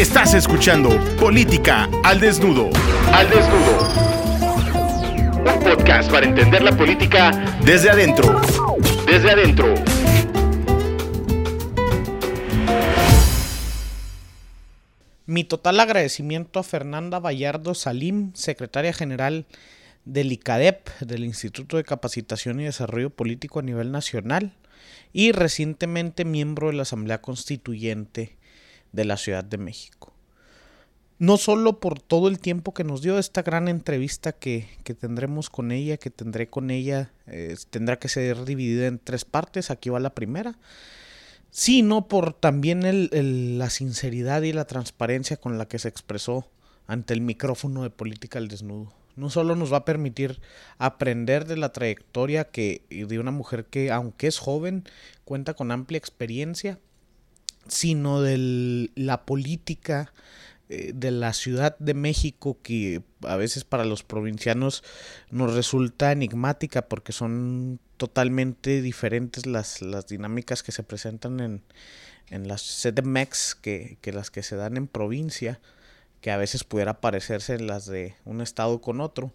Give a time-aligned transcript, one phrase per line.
[0.00, 2.70] Estás escuchando Política al Desnudo.
[3.12, 3.86] Al Desnudo.
[5.40, 8.40] Un podcast para entender la política desde adentro.
[9.04, 9.74] Desde adentro.
[15.26, 19.44] Mi total agradecimiento a Fernanda Vallardo Salim, secretaria general
[20.06, 24.54] del ICADEP, del Instituto de Capacitación y Desarrollo Político a nivel nacional,
[25.12, 28.39] y recientemente miembro de la Asamblea Constituyente
[28.92, 30.12] de la Ciudad de México.
[31.18, 35.70] No solo por todo el tiempo que nos dio esta gran entrevista que, tendremos con
[35.70, 40.00] ella, que tendré con ella, eh, tendrá que ser dividida en tres partes, aquí va
[40.00, 40.56] la primera
[41.50, 46.48] sino por también el, la sinceridad y la transparencia con la que se expresó
[46.86, 48.92] ante el micrófono de Política al Desnudo.
[49.16, 50.40] No solo nos va a permitir
[50.78, 54.84] aprender de la trayectoria que, de una mujer que, aunque es joven,
[55.24, 56.78] cuenta con amplia experiencia,
[57.70, 60.12] sino de la política
[60.68, 64.84] eh, de la Ciudad de México que a veces para los provincianos
[65.30, 71.62] nos resulta enigmática porque son totalmente diferentes las, las dinámicas que se presentan en,
[72.30, 75.60] en las CDMEX que, que las que se dan en provincia,
[76.20, 79.32] que a veces pudiera parecerse en las de un estado con otro.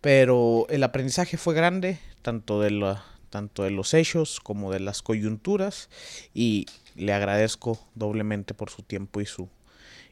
[0.00, 5.00] Pero el aprendizaje fue grande, tanto de, la, tanto de los hechos como de las
[5.00, 5.88] coyunturas,
[6.34, 9.48] y le agradezco doblemente por su tiempo y su,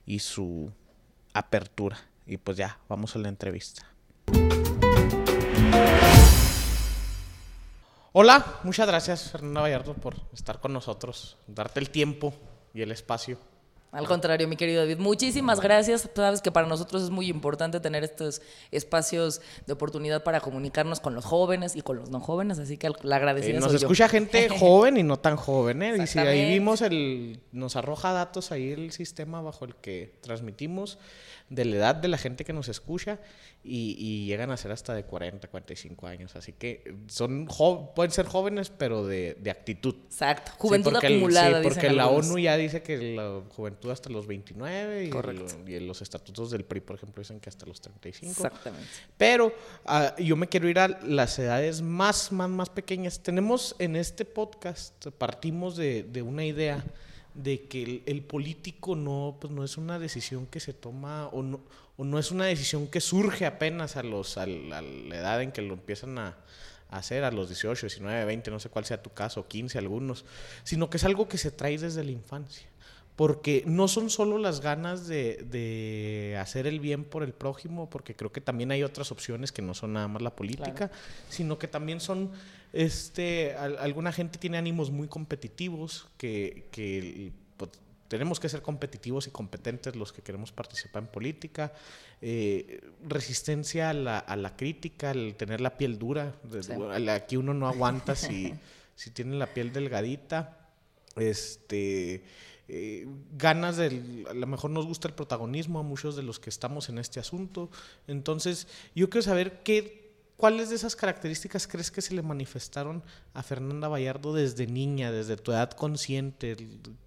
[0.07, 0.73] y su
[1.33, 1.99] apertura.
[2.27, 3.87] Y pues ya, vamos a la entrevista.
[8.15, 12.35] Hola, muchas gracias Fernanda Vallardo por estar con nosotros, darte el tiempo
[12.75, 13.39] y el espacio.
[13.93, 16.09] Al contrario, mi querido David, muchísimas gracias.
[16.17, 18.41] Sabes que para nosotros es muy importante tener estos
[18.71, 22.91] espacios de oportunidad para comunicarnos con los jóvenes y con los no jóvenes, así que
[23.03, 25.97] la agradecida Nos escucha gente joven y no tan joven, ¿eh?
[26.03, 30.99] Y si ahí vimos el, nos arroja datos ahí el sistema bajo el que transmitimos
[31.51, 33.19] de la edad de la gente que nos escucha
[33.63, 36.35] y, llegan a ser hasta de 40, 45 años.
[36.35, 37.47] Así que son
[37.95, 39.95] pueden ser jóvenes, pero de, actitud.
[40.07, 41.63] Exacto, juventud acumulada.
[41.63, 45.11] sí, porque la ONU ya dice que la juventud hasta los 29
[45.67, 48.31] y, los estatutos del PRI, por ejemplo, dicen que hasta los 35.
[48.31, 48.89] Exactamente.
[49.17, 49.53] Pero
[49.87, 53.21] ah, yo me quiero ir a las edades más, más, más pequeñas.
[53.21, 56.85] Tenemos en este podcast, partimos de, de una idea
[57.35, 61.61] de que el, político no, pues no es una decisión que se toma o no,
[61.97, 65.63] o no es una decisión que surge apenas a, los, a, la, edad en que
[65.63, 66.37] lo empiezan a,
[66.91, 70.27] hacer, a los 18, 19, 20, no sé cuál sea tu caso, 15 algunos,
[70.63, 72.67] sino que es algo que se trae desde la infancia.
[73.17, 78.17] Porque no son solo las ganas de, de hacer el bien por el prójimo, porque
[78.17, 80.91] creo que también hay otras opciones que no son nada más la política,
[81.29, 82.31] sino que también son
[82.73, 87.71] este, alguna gente tiene ánimos muy competitivos que, que pues,
[88.09, 91.73] tenemos que ser competitivos y competentes los que queremos participar en política.
[92.23, 96.35] Eh, resistencia a la, a la, crítica, al tener la piel dura.
[97.11, 98.55] Aquí uno no aguanta si,
[98.95, 100.59] si tiene la piel delgadita.
[101.17, 102.25] Este.
[102.69, 103.07] Eh,
[103.37, 106.89] ganas de, a lo mejor nos gusta el protagonismo a muchos de los que estamos
[106.89, 107.71] en este asunto.
[108.07, 110.03] Entonces, yo quiero saber qué,
[110.43, 115.37] ¿Cuáles de esas características crees que se le manifestaron a Fernanda Vallardo desde niña, desde
[115.37, 116.57] tu edad consciente?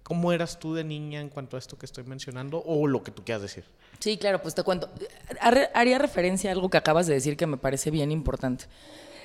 [0.02, 3.10] ¿Cómo eras tú de niña en cuanto a esto que estoy mencionando o lo que
[3.10, 3.64] tú quieras decir?
[3.98, 4.88] Sí, claro, pues te cuento.
[5.74, 8.64] Haría referencia a algo que acabas de decir que me parece bien importante.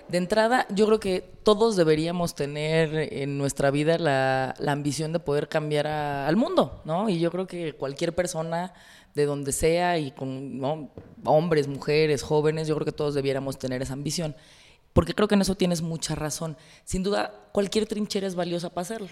[0.07, 5.47] De entrada, yo creo que todos deberíamos tener en nuestra vida la, ambición de poder
[5.47, 7.09] cambiar al mundo, ¿no?
[7.09, 8.73] Y yo creo que cualquier persona
[9.15, 10.61] de donde sea y con
[11.25, 14.35] hombres, mujeres, jóvenes, yo creo que todos debiéramos tener esa ambición.
[14.93, 16.57] Porque creo que en eso tienes mucha razón.
[16.83, 19.09] Sin duda, cualquier trinchera es valiosa para hacerlo.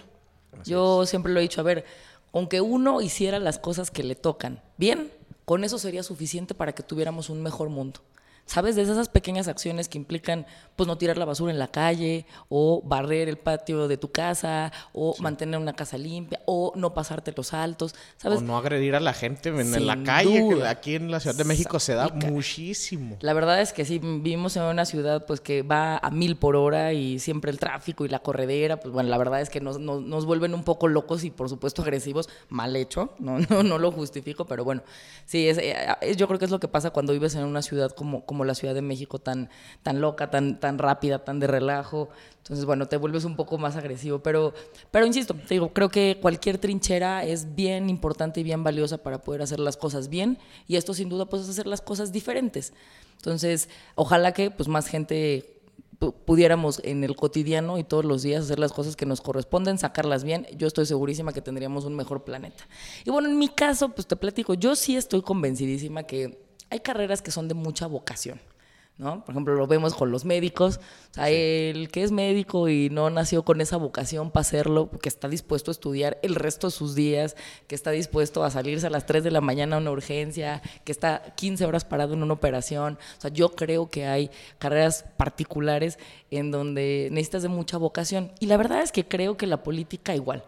[0.64, 1.84] yo siempre lo he dicho, a ver,
[2.32, 5.10] aunque uno hiciera las cosas que le tocan bien,
[5.44, 8.00] con eso sería suficiente para que tuviéramos un mejor mundo.
[8.50, 8.74] ¿Sabes?
[8.74, 10.44] De esas pequeñas acciones que implican,
[10.74, 14.72] pues, no tirar la basura en la calle, o barrer el patio de tu casa,
[14.92, 18.40] o mantener una casa limpia, o no pasarte los altos, ¿sabes?
[18.40, 21.78] O no agredir a la gente en la calle, aquí en la Ciudad de México
[21.78, 23.18] se da muchísimo.
[23.20, 26.56] La verdad es que sí, vivimos en una ciudad, pues, que va a mil por
[26.56, 29.78] hora y siempre el tráfico y la corredera, pues, bueno, la verdad es que nos,
[29.78, 33.92] nos, vuelven un poco locos y, por supuesto, agresivos, mal hecho, no, no, no lo
[33.92, 34.82] justifico, pero bueno,
[35.24, 35.76] sí, es, eh,
[36.16, 38.54] yo creo que es lo que pasa cuando vives en una ciudad como, como la
[38.54, 39.50] Ciudad de México tan,
[39.82, 42.08] tan loca, tan, tan rápida, tan de relajo.
[42.38, 44.20] Entonces, bueno, te vuelves un poco más agresivo.
[44.20, 44.54] Pero,
[44.90, 49.20] pero insisto, te digo, creo que cualquier trinchera es bien importante y bien valiosa para
[49.20, 50.38] poder hacer las cosas bien.
[50.66, 52.72] Y esto sin duda puedes hacer las cosas diferentes.
[53.16, 55.60] Entonces, ojalá que pues más gente
[56.08, 60.24] pudiéramos en el cotidiano y todos los días hacer las cosas que nos corresponden, sacarlas
[60.24, 62.66] bien, yo estoy segurísima que tendríamos un mejor planeta.
[63.04, 67.20] Y bueno, en mi caso, pues te platico, yo sí estoy convencidísima que hay carreras
[67.22, 68.40] que son de mucha vocación.
[69.00, 69.24] ¿no?
[69.24, 70.78] Por ejemplo, lo vemos con los médicos.
[71.10, 75.08] O sea, el que es médico y no nació con esa vocación para hacerlo, que
[75.08, 77.34] está dispuesto a estudiar el resto de sus días,
[77.66, 80.92] que está dispuesto a salirse a las 3 de la mañana a una urgencia, que
[80.92, 82.98] está 15 horas parado en una operación.
[83.16, 85.98] O sea, yo creo que hay carreras particulares
[86.30, 88.32] en donde necesitas de mucha vocación.
[88.38, 90.44] Y la verdad es que creo que la política igual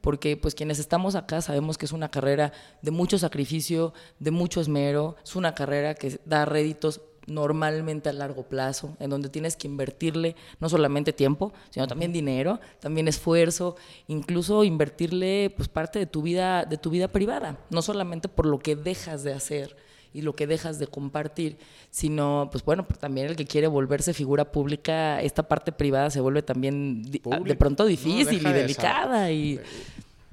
[0.00, 2.52] porque pues quienes estamos acá sabemos que es una carrera
[2.82, 8.44] de mucho sacrificio, de mucho esmero, es una carrera que da réditos normalmente a largo
[8.48, 14.64] plazo, en donde tienes que invertirle no solamente tiempo, sino también dinero, también esfuerzo, incluso
[14.64, 18.76] invertirle pues parte de tu vida de tu vida privada, no solamente por lo que
[18.76, 19.76] dejas de hacer
[20.12, 21.58] y lo que dejas de compartir,
[21.90, 26.42] sino pues bueno, también el que quiere volverse figura pública, esta parte privada se vuelve
[26.42, 29.60] también de pronto difícil y delicada y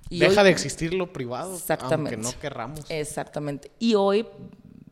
[0.10, 1.58] deja de existir lo privado,
[1.92, 2.86] aunque no querramos.
[2.90, 3.72] Exactamente.
[3.80, 4.26] Y hoy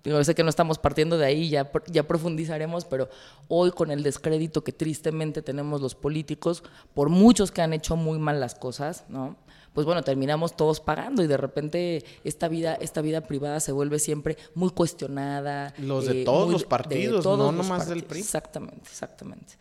[0.03, 3.09] yo sé que no estamos partiendo de ahí, ya, ya profundizaremos, pero
[3.47, 6.63] hoy con el descrédito que tristemente tenemos los políticos,
[6.93, 9.37] por muchos que han hecho muy mal las cosas, ¿no?
[9.73, 13.99] Pues bueno, terminamos todos pagando y de repente esta vida, esta vida privada se vuelve
[13.99, 15.73] siempre muy cuestionada.
[15.79, 18.19] Los de eh, todos los partidos, no nomás del PRI.
[18.19, 19.53] Exactamente, exactamente.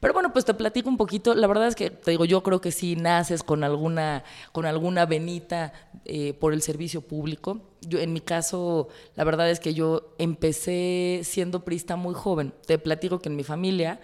[0.00, 1.34] Pero bueno, pues te platico un poquito.
[1.34, 5.04] La verdad es que te digo, yo creo que sí naces con alguna, con alguna
[5.04, 5.72] venita
[6.06, 7.60] eh, por el servicio público.
[7.82, 12.54] Yo, en mi caso, la verdad es que yo empecé siendo prista muy joven.
[12.66, 14.00] Te platico que en mi familia,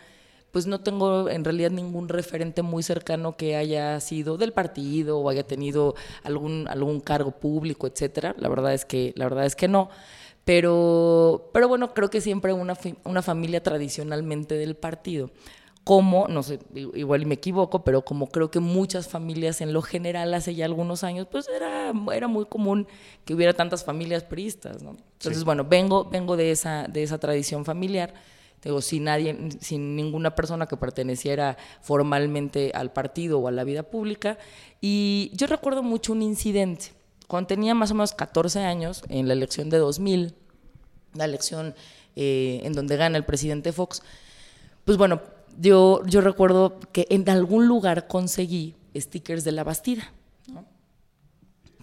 [0.57, 5.29] pues no tengo en realidad ningún referente muy cercano que haya sido del partido o
[5.29, 8.35] haya tenido algún, algún cargo público, etcétera.
[8.39, 9.91] La verdad es que, la verdad es que no.
[10.47, 12.75] Pero, pero bueno, creo que siempre una,
[13.05, 15.31] una familia tradicionalmente del partido
[15.85, 20.33] como, no sé, igual me equivoco, pero como creo que muchas familias en lo general
[20.33, 22.89] hace ya algunos años, pues era, era muy común
[23.27, 24.97] que hubiera tantas familias priistas, ¿no?
[25.13, 28.15] Entonces, bueno, vengo, vengo de, esa, de esa tradición familiar,
[28.67, 33.85] digo, sin nadie, sin ninguna persona que perteneciera formalmente al partido o a la vida
[33.85, 34.39] pública,
[34.81, 36.93] y yo recuerdo mucho un incidente,
[37.27, 40.35] cuando tenía más o menos 14 años, en la elección de 2000,
[41.15, 41.75] la elección
[42.15, 44.03] eh, en donde gana el presidente Fox,
[44.85, 45.21] pues bueno,
[45.59, 50.13] yo, yo recuerdo que en algún lugar conseguí stickers de la Bastida.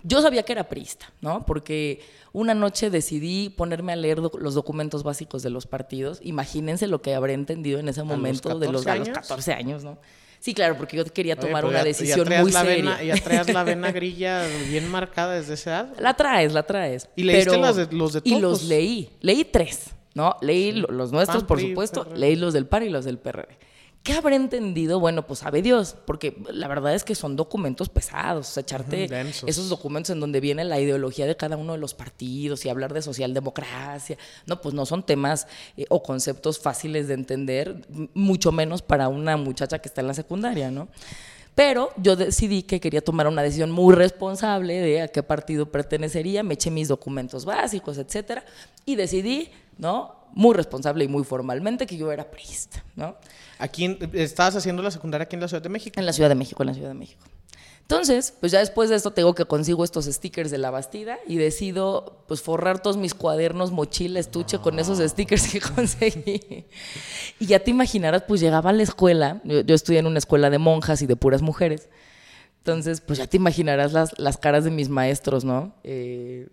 [0.04, 1.46] Yo sabía que era priista, ¿no?
[1.46, 2.02] Porque
[2.34, 6.20] una noche decidí ponerme a leer los documentos básicos de los partidos.
[6.22, 9.98] Imagínense lo que habré entendido en ese momento de los, 14 años, ¿no?
[10.40, 13.02] Sí, claro, porque yo quería tomar una decisión muy seria.
[13.02, 15.94] ¿Ya traías la vena grilla bien marcada desde esa edad?
[16.00, 17.08] La traes, la traes.
[17.16, 18.22] ¿Y leíste los de todos?
[18.26, 19.10] Y los leí.
[19.22, 19.94] Leí tres.
[20.14, 20.36] ¿no?
[20.42, 23.58] Leí los nuestros, por supuesto, leí los del PAR y los del PRD.
[24.04, 25.00] ¿Qué habré entendido?
[25.00, 29.08] Bueno, pues sabe Dios, porque la verdad es que son documentos pesados, echarte
[29.48, 32.94] esos documentos en donde viene la ideología de cada uno de los partidos y hablar
[32.94, 35.48] de socialdemocracia, no, pues no son temas
[35.78, 40.14] eh, o conceptos fáciles de entender, mucho menos para una muchacha que está en la
[40.14, 40.90] secundaria, ¿no?
[41.56, 46.44] Pero yo decidí que quería tomar una decisión muy responsable de a qué partido pertenecería,
[46.44, 48.44] me eché mis documentos básicos, etcétera,
[48.86, 50.23] y decidí, ¿no?
[50.34, 53.16] Muy responsable y muy formalmente que yo era priista, ¿no?
[53.60, 56.00] Aquí estabas haciendo la secundaria aquí en la Ciudad de México.
[56.00, 57.24] En la Ciudad de México, en la Ciudad de México.
[57.84, 61.36] Entonces, pues ya después de esto tengo que consigo estos stickers de la Bastida y
[61.36, 66.66] decido pues forrar todos mis cuadernos, mochila, estuche con esos stickers que conseguí.
[67.40, 70.50] Y ya te imaginarás, pues llegaba a la escuela, yo, yo estudié en una escuela
[70.50, 71.90] de monjas y de puras mujeres.
[72.66, 75.76] Entonces, pues ya te imaginarás las, las caras de mis maestros, ¿no?
[75.84, 76.48] Eh,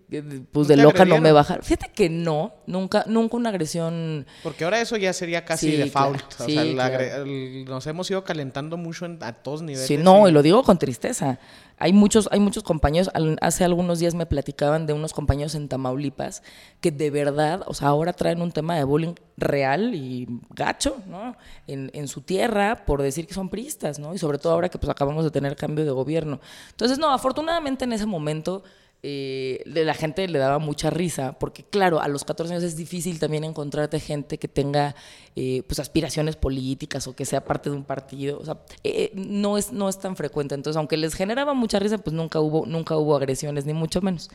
[0.51, 1.63] pues de loca no me bajar.
[1.63, 4.27] Fíjate que no, nunca, nunca una agresión.
[4.43, 6.21] Porque ahora eso ya sería casi default.
[6.41, 7.25] o sea,
[7.65, 9.87] nos hemos ido calentando mucho a todos niveles.
[9.87, 10.33] Sí, no, y...
[10.33, 11.39] lo digo con tristeza.
[11.81, 13.11] Hay muchos, hay muchos compañeros,
[13.41, 16.43] hace algunos días me platicaban de unos compañeros en Tamaulipas
[16.83, 21.37] que de verdad, o sea, ahora traen un tema de bullying real y gacho, ¿no?
[21.67, 24.15] En, en su tierra por decir que son priistas, ¿no?
[24.15, 26.39] Y sobre todo ahora que pues acabamos de tener cambio de gobierno.
[26.69, 28.63] Entonces, no, afortunadamente en ese momento
[29.03, 33.19] eh, la gente le daba mucha risa, porque claro, a los 14 años es difícil
[33.19, 34.95] también encontrarte gente que tenga
[35.37, 39.57] eh, pues aspiraciones políticas o que sea parte de un partido, o sea, eh, no,
[39.57, 42.97] es, no es tan frecuente, entonces aunque les generaba mucha risa, pues nunca hubo, nunca
[42.97, 44.31] hubo agresiones, ni mucho menos.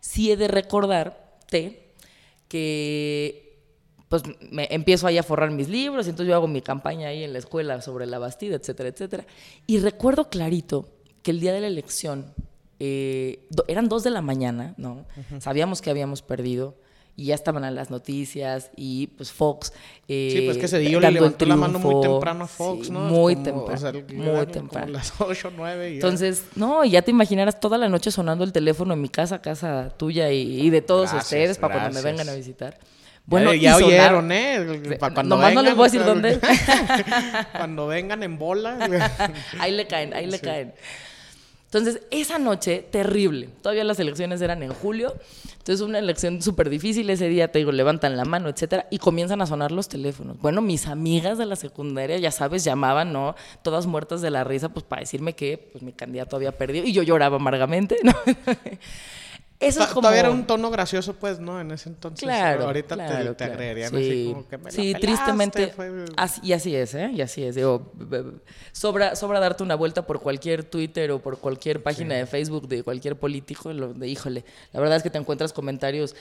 [0.00, 1.92] Sí he de recordarte
[2.48, 3.48] que
[4.08, 7.22] pues me empiezo ahí a forrar mis libros y entonces yo hago mi campaña ahí
[7.22, 9.26] en la escuela sobre la Bastida, etcétera, etcétera.
[9.66, 10.88] Y recuerdo clarito
[11.22, 12.32] que el día de la elección
[12.80, 15.06] eh, eran dos de la mañana, ¿no?
[15.40, 16.76] Sabíamos que habíamos perdido
[17.18, 19.72] y ya estaban en las noticias y pues Fox.
[20.06, 23.00] Eh, sí, pues que se dio, le levantó la mano muy temprano a Fox, ¿no?
[23.00, 23.92] Muy temprano.
[24.14, 24.92] muy temprano.
[24.92, 25.94] las 8, 9.
[25.94, 29.92] Entonces, no, ya te imaginarás toda la noche sonando el teléfono en mi casa, casa
[29.96, 32.78] tuya y, de todos ustedes para cuando me vengan a visitar.
[33.26, 34.96] Bueno, ya, oyeron, ¿eh?
[34.98, 36.38] cuando Nomás no les voy a decir dónde.
[37.52, 38.78] cuando vengan en bola.
[39.58, 40.72] ahí le caen, ahí le caen.
[41.68, 43.50] Entonces, esa noche, terrible.
[43.60, 45.14] Todavía las elecciones eran en julio.
[45.58, 47.10] Entonces, una elección súper difícil.
[47.10, 50.40] Ese día, te digo, levantan la mano, etcétera, y comienzan a sonar los teléfonos.
[50.40, 53.34] Bueno, mis amigas de la secundaria, ya sabes, llamaban, ¿no?
[53.60, 56.86] Todas muertas de la risa, pues para decirme que pues, mi candidato había perdido.
[56.86, 58.14] Y yo lloraba amargamente, ¿no?
[59.60, 60.02] Eso es como...
[60.02, 61.60] Todavía era un tono gracioso, pues, ¿no?
[61.60, 62.22] En ese entonces.
[62.22, 62.66] Claro.
[62.66, 63.96] Ahorita te, te agregarían sí.
[63.96, 65.74] así como que me Sí, tristemente.
[66.42, 67.10] y así es, ¿eh?
[67.12, 67.56] Y así es.
[67.56, 67.92] Digo,
[68.72, 72.84] sobra, sobra darte una vuelta por cualquier Twitter o por cualquier página de Facebook de
[72.84, 73.72] cualquier político.
[73.72, 76.14] Lo, de, híjole, la verdad es que te encuentras comentarios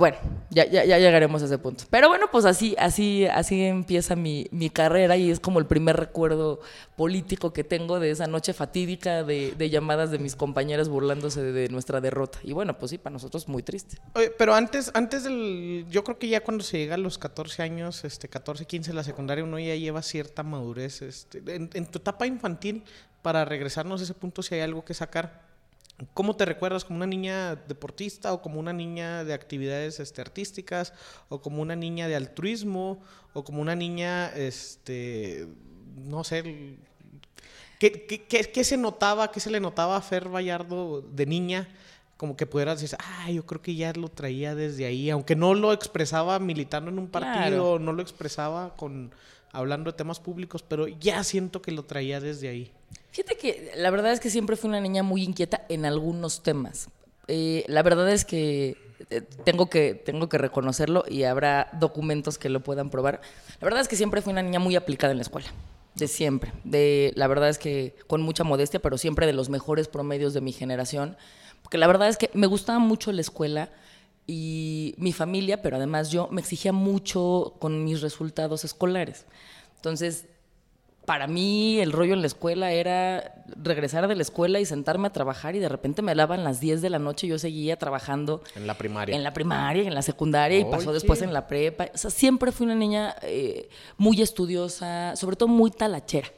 [0.00, 0.16] bueno,
[0.50, 1.84] ya, ya, ya, llegaremos a ese punto.
[1.88, 5.96] Pero bueno, pues así, así, así empieza mi, mi, carrera y es como el primer
[5.96, 6.60] recuerdo
[6.96, 11.68] político que tengo de esa noche fatídica de, de llamadas de mis compañeras burlándose de,
[11.68, 12.40] nuestra derrota.
[12.42, 13.98] Y bueno, pues sí, para nosotros muy triste.
[14.36, 18.04] pero antes, antes del, yo creo que ya cuando se llega a los 14 años,
[18.04, 21.02] este, 14, 15 la secundaria, uno ya lleva cierta madurez.
[21.02, 22.82] Este, en tu etapa infantil,
[23.22, 25.53] para regresarnos a ese punto, si hay algo que sacar
[26.12, 26.84] ¿Cómo te recuerdas?
[26.84, 30.92] ¿Como una niña deportista o como una niña de actividades este, artísticas
[31.28, 33.00] o como una niña de altruismo
[33.32, 35.46] o como una niña, este,
[35.96, 36.78] no sé,
[37.78, 41.68] ¿qué, se notaba, qué se le notaba a Fer Vallardo de niña?
[42.16, 45.54] Como que pudieras decir, ah, yo creo que ya lo traía desde ahí, aunque no
[45.54, 49.12] lo expresaba militando en un partido, no lo expresaba con
[49.52, 52.72] hablando de temas públicos, pero ya siento que lo traía desde ahí.
[53.14, 56.88] Fíjate que la verdad es que siempre fui una niña muy inquieta en algunos temas.
[57.28, 58.76] Eh, la verdad es que
[59.08, 63.20] eh, tengo que tengo que reconocerlo y habrá documentos que lo puedan probar.
[63.60, 65.46] La verdad es que siempre fui una niña muy aplicada en la escuela.
[65.94, 66.52] De siempre.
[66.64, 70.40] De, la verdad es que con mucha modestia, pero siempre de los mejores promedios de
[70.40, 71.16] mi generación.
[71.62, 73.70] Porque la verdad es que me gustaba mucho la escuela
[74.26, 79.24] y mi familia, pero además yo me exigía mucho con mis resultados escolares.
[79.76, 80.26] Entonces,
[81.04, 85.12] para mí el rollo en la escuela era regresar de la escuela y sentarme a
[85.12, 88.42] trabajar y de repente me daban las 10 de la noche y yo seguía trabajando.
[88.54, 89.14] En la primaria.
[89.14, 91.88] En la primaria, en la secundaria y pasó después en la prepa.
[91.94, 96.28] O sea, siempre fui una niña eh, muy estudiosa, sobre todo muy talachera.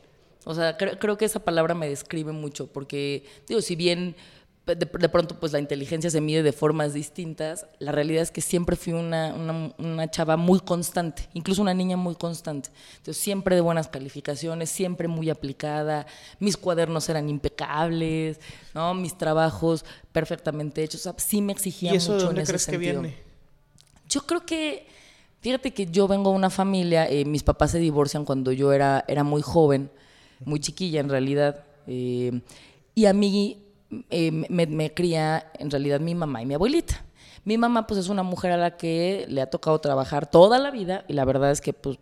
[0.44, 4.14] O sea, creo que esa palabra me describe mucho porque, digo, si bien
[4.74, 8.74] de, pronto pues la inteligencia se mide de formas distintas, la realidad es que siempre
[8.74, 12.70] fui una, una, chava muy constante, incluso una niña muy constante.
[12.96, 16.06] Entonces siempre de buenas calificaciones, siempre muy aplicada,
[16.40, 18.40] mis cuadernos eran impecables,
[18.74, 18.92] ¿no?
[18.94, 22.66] mis trabajos perfectamente hechos, o sea, sí me exigía ¿Y eso mucho de dónde crees
[22.66, 23.14] que viene?
[24.08, 24.88] Yo creo que,
[25.42, 29.04] fíjate que yo vengo de una familia, eh, mis papás se divorcian cuando yo era,
[29.06, 29.90] era muy joven,
[30.44, 32.40] muy chiquilla en realidad, eh,
[32.96, 33.62] y a mí
[34.10, 37.04] eh, me, cría en realidad mi mamá y mi abuelita.
[37.44, 40.70] Mi mamá pues es una mujer a la que le ha tocado trabajar toda la
[40.70, 41.98] vida y la verdad es que pues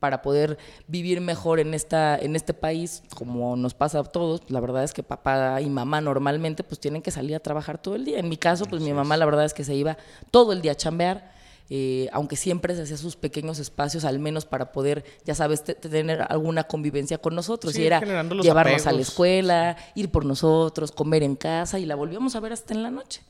[0.00, 4.60] para poder vivir mejor en esta en este país como nos pasa a todos la
[4.60, 8.04] verdad es que papá y mamá normalmente pues tienen que salir a trabajar todo el
[8.04, 9.96] día en mi caso pues mi mamá la verdad es que se iba
[10.30, 11.32] todo el día a chambear
[11.70, 16.26] eh, aunque siempre se hacía sus pequeños espacios, al menos para poder, ya sabes, tener
[16.28, 17.76] alguna convivencia con nosotros.
[17.76, 22.36] y era llevarnos a la escuela, ir por nosotros, comer en casa y la volvíamos
[22.36, 23.22] a ver hasta en la noche.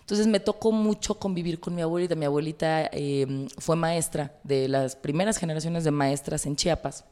[0.00, 2.16] Entonces me tocó mucho convivir con mi abuelita.
[2.16, 7.04] Mi abuelita eh, fue maestra de las primeras generaciones de maestras en Chiapas.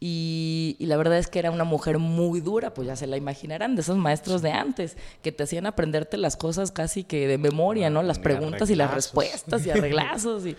[0.00, 3.74] Y, la verdad es que era una mujer muy dura, pues ya se la imaginarán,
[3.74, 7.88] de esos maestros de antes, que te hacían aprenderte las cosas casi que de memoria,
[7.88, 8.02] ¿no?
[8.02, 10.46] Las preguntas y las respuestas y arreglazos.
[10.46, 10.56] Y...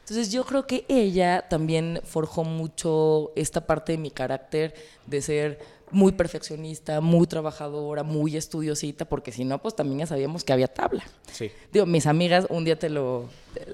[0.00, 4.74] Entonces yo creo que ella también forjó mucho esta parte de mi carácter
[5.06, 5.58] de ser
[5.90, 10.68] muy perfeccionista, muy trabajadora, muy estudiosita, porque si no, pues también ya sabíamos que había
[10.68, 11.04] tabla.
[11.32, 11.50] Sí.
[11.72, 13.28] Digo, mis amigas un día te lo,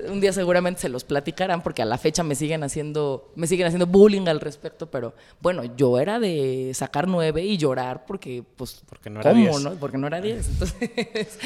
[0.09, 3.67] un día seguramente se los platicarán, porque a la fecha me siguen haciendo, me siguen
[3.67, 8.83] haciendo bullying al respecto, pero bueno, yo era de sacar nueve y llorar porque, pues,
[8.89, 9.63] porque no era diez.
[9.63, 9.73] ¿no?
[9.75, 10.49] Porque no era diez.
[10.49, 11.39] Entonces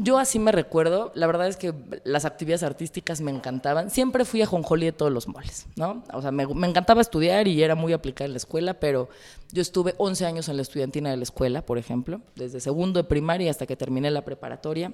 [0.00, 1.74] yo así me recuerdo, la verdad es que
[2.04, 3.90] las actividades artísticas me encantaban.
[3.90, 6.04] Siempre fui a Jonjoli de todos los moles, ¿no?
[6.12, 9.08] O sea, me, encantaba estudiar y era muy aplicada en la escuela, pero
[9.50, 13.08] yo estuve 11 años en la estudiantina de la escuela, por ejemplo, desde segundo de
[13.08, 14.92] primaria hasta que terminé la preparatoria.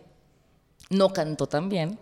[0.88, 1.99] No canto tan bien,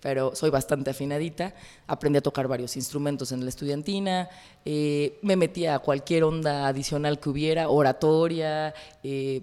[0.00, 1.54] pero soy bastante afinadita.
[1.88, 4.28] Aprendí a tocar varios instrumentos en la estudiantina,
[4.64, 9.42] eh, me metía a cualquier onda adicional que hubiera, oratoria, eh,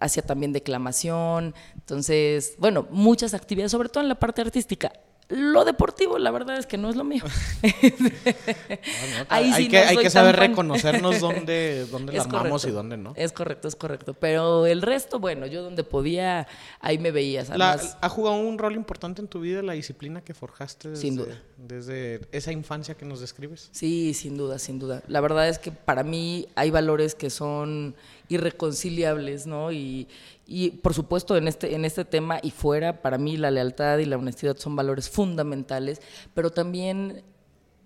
[0.00, 4.92] hacía también declamación, entonces, bueno, muchas actividades, sobre todo en la parte artística.
[5.28, 7.22] Lo deportivo, la verdad es que no es lo mío.
[9.28, 13.12] Ahí hay, que, hay que saber reconocernos dónde, dónde la amamos y dónde no.
[13.14, 14.14] Es correcto, es correcto.
[14.14, 16.48] Pero el resto, bueno, yo donde podía,
[16.80, 17.50] ahí me veías.
[17.50, 21.42] ¿Ha jugado un rol importante en tu vida la disciplina que forjaste desde, sin duda.
[21.58, 23.68] desde esa infancia que nos describes?
[23.72, 25.02] Sí, sin duda, sin duda.
[25.08, 27.94] La verdad es que para mí hay valores que son
[28.28, 29.72] irreconciliables, ¿no?
[29.72, 30.08] Y,
[30.50, 34.06] y por supuesto en este, en este tema y fuera, para mí la lealtad y
[34.06, 36.00] la honestidad son valores fundamentales,
[36.32, 37.22] pero también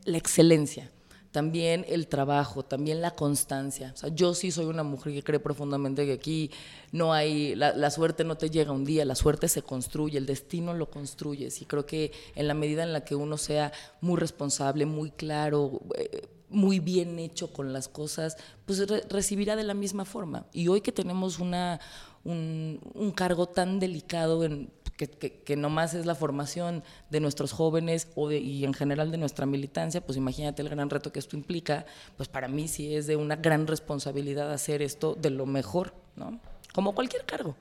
[0.05, 0.89] la excelencia,
[1.33, 3.91] también el trabajo, también la constancia.
[3.93, 6.53] O sea, yo sí soy una mujer que cree profundamente que aquí
[6.93, 10.73] no hay, la, suerte no te llega un día, la suerte se construye, el destino
[10.73, 11.63] lo construyes.
[11.63, 15.81] Y creo que en la medida en la que uno sea muy responsable, muy claro,
[15.99, 20.47] eh, muy bien hecho con las cosas, pues recibirá de la misma forma.
[20.53, 21.81] Y hoy que tenemos una
[22.25, 28.31] un, cargo tan delicado en, que, que, nomás es la formación de nuestros jóvenes o
[28.31, 31.87] y en general de nuestra militancia, pues imagínate el gran reto que esto implica,
[32.17, 36.41] pues para mí sí es de una gran responsabilidad hacer esto de lo mejor, ¿no?
[36.73, 37.57] Como cualquier cargo.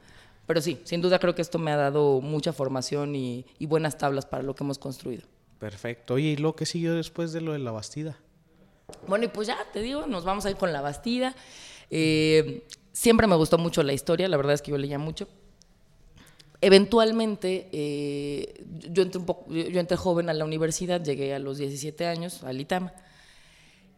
[0.48, 4.26] Pero sí, sin duda creo que esto me ha dado mucha formación y, buenas tablas
[4.26, 5.24] para lo que hemos construido.
[5.60, 6.16] Perfecto.
[6.16, 8.18] Oye, ¿y lo que siguió después de lo de la Bastida?
[9.08, 11.36] Bueno, y pues ya te digo, nos vamos a ir con la Bastida.
[11.90, 15.28] Eh, siempre me gustó mucho la historia, la verdad es que yo leía mucho.
[16.62, 22.92] Eventualmente, eh, yo, entré joven a la universidad, llegué a los 17 años, al ITAM,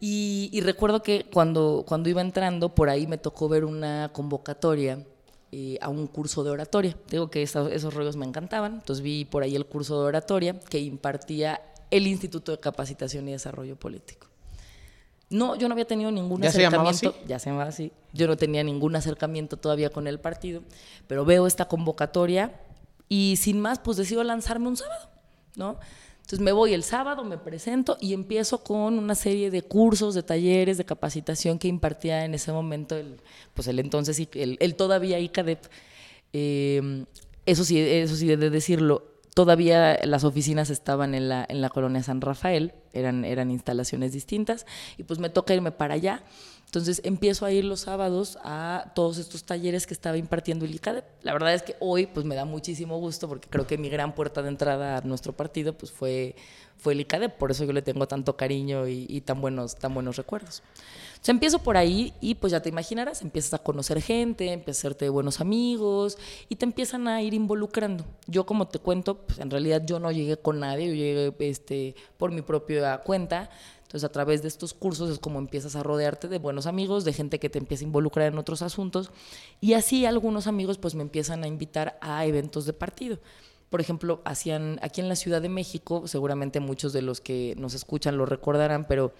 [0.00, 5.02] y, recuerdo que cuando, cuando iba entrando, por ahí me tocó ver una convocatoria
[5.50, 6.96] eh, a un curso de oratoria.
[7.08, 10.80] Digo que esos rollos me encantaban, entonces vi por ahí el curso de oratoria que
[10.80, 14.26] impartía el Instituto de Capacitación y Desarrollo Político.
[15.30, 17.14] No, yo no había tenido ningún acercamiento.
[17.26, 17.92] Ya se llamaba así.
[18.12, 20.62] Yo no tenía ningún acercamiento todavía con el partido,
[21.06, 22.60] pero veo esta convocatoria
[23.08, 25.08] y sin más, pues decido lanzarme un sábado,
[25.56, 25.78] ¿no?
[26.16, 30.22] Entonces me voy el sábado, me presento y empiezo con una serie de cursos, de
[30.22, 33.20] talleres, de capacitación que impartía en ese momento el,
[33.52, 35.66] pues el entonces, el, el todavía ICADEP.
[36.32, 37.04] Eh,
[37.44, 39.04] eso sí, eso sí, de decirlo,
[39.34, 44.64] Todavía las oficinas estaban en la, en la colonia San Rafael, eran, eran instalaciones distintas,
[44.96, 46.22] y pues me toca irme para allá.
[46.74, 51.04] Entonces empiezo a ir los sábados a todos estos talleres que estaba impartiendo el ICADE.
[51.22, 54.12] La verdad es que hoy pues me da muchísimo gusto porque creo que mi gran
[54.12, 56.34] puerta de entrada a nuestro partido pues fue,
[56.76, 59.94] fue el ICADE, por eso yo le tengo tanto cariño y, y tan, buenos, tan
[59.94, 60.64] buenos recuerdos
[61.24, 64.88] sea, empiezo por ahí y pues ya te imaginarás, empiezas a conocer gente, empiezas a
[64.88, 66.18] hacerte buenos amigos
[66.50, 68.04] y te empiezan a ir involucrando.
[68.26, 71.94] Yo como te cuento, pues en realidad yo no llegué con nadie, yo llegué este,
[72.18, 73.48] por mi propia cuenta.
[73.94, 77.12] Entonces a través de estos cursos es como empiezas a rodearte de buenos amigos, de
[77.12, 79.12] gente que te empieza a involucrar en otros asuntos.
[79.60, 83.20] Y así algunos amigos pues me empiezan a invitar a eventos de partido.
[83.70, 87.74] Por ejemplo, hacían aquí en la Ciudad de México, seguramente muchos de los que nos
[87.74, 89.12] escuchan lo recordarán, pero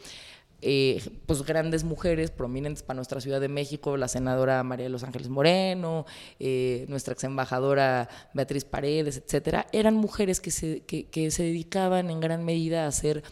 [0.61, 5.05] eh, pues grandes mujeres prominentes para nuestra Ciudad de México, la senadora María de los
[5.05, 6.05] Ángeles Moreno,
[6.41, 12.19] eh, nuestra ex embajadora Beatriz Paredes, etcétera, eran mujeres que se, que, se dedicaban en
[12.19, 13.23] gran medida a hacer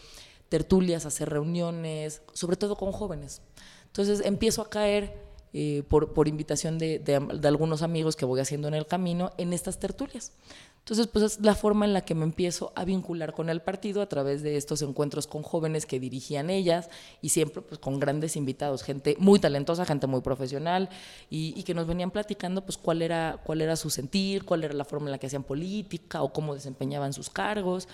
[0.53, 3.41] tertulias, hacer reuniones, sobre todo con jóvenes.
[3.87, 5.17] Entonces empiezo a caer
[5.51, 7.01] eh, por, invitación de,
[7.43, 10.31] algunos amigos que voy haciendo en el camino en estas tertulias.
[10.77, 14.03] Entonces, pues es la forma en la que me empiezo a vincular con el partido
[14.03, 16.87] a través de estos encuentros con jóvenes que dirigían ellas
[17.23, 20.87] y siempre pues con grandes invitados, gente muy talentosa, gente muy profesional
[21.31, 24.85] y, que nos venían platicando pues cuál era, cuál era su sentir, cuál era la
[24.85, 27.87] forma en la que hacían política o cómo desempeñaban sus cargos.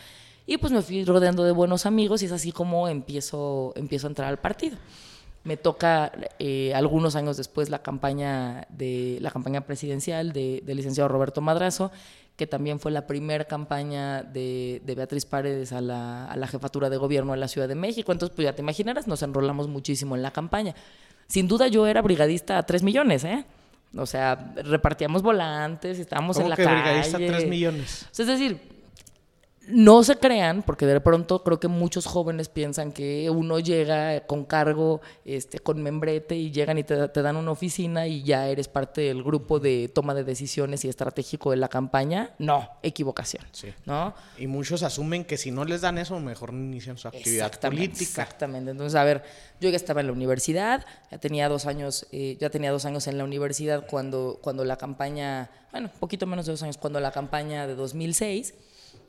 [0.49, 4.09] Y pues me fui rodeando de buenos amigos y es así como empiezo, empiezo a
[4.09, 4.77] entrar al partido
[5.43, 11.39] me toca eh, algunos años después la campaña de la campaña presidencial del licenciado Roberto
[11.39, 11.91] Madrazo
[12.35, 17.37] que también fue la primera campaña de, Beatriz Paredes a la, jefatura de gobierno de
[17.37, 18.13] la Ciudad de México.
[18.13, 20.73] Entonces, pues ya te imaginarás, nos enrolamos muchísimo en la campaña.
[21.27, 23.43] Sin duda yo era brigadista a tres millones, ¿eh?
[23.97, 28.07] O sea, repartíamos volantes, estábamos en la que brigadista a tres millones?
[28.17, 28.78] es decir,
[29.69, 34.45] no se crean, porque de pronto creo que muchos jóvenes piensan que uno llega con
[34.45, 39.01] cargo, este, con membrete y llegan y te, dan una oficina y ya eres parte
[39.01, 42.31] del grupo de toma de decisiones y estratégico de la campaña.
[42.39, 43.43] No, equivocación.
[43.85, 44.13] ¿no?
[44.37, 48.01] Y muchos asumen que si no les dan eso, mejor inician su actividad política.
[48.01, 48.71] Exactamente.
[48.71, 49.23] Entonces, a ver,
[49.61, 53.07] yo ya estaba en la universidad, ya tenía dos años, eh, ya tenía dos años
[53.07, 56.99] en la universidad cuando, cuando la campaña, bueno, un poquito menos de dos años, cuando
[56.99, 58.53] la campaña de 2006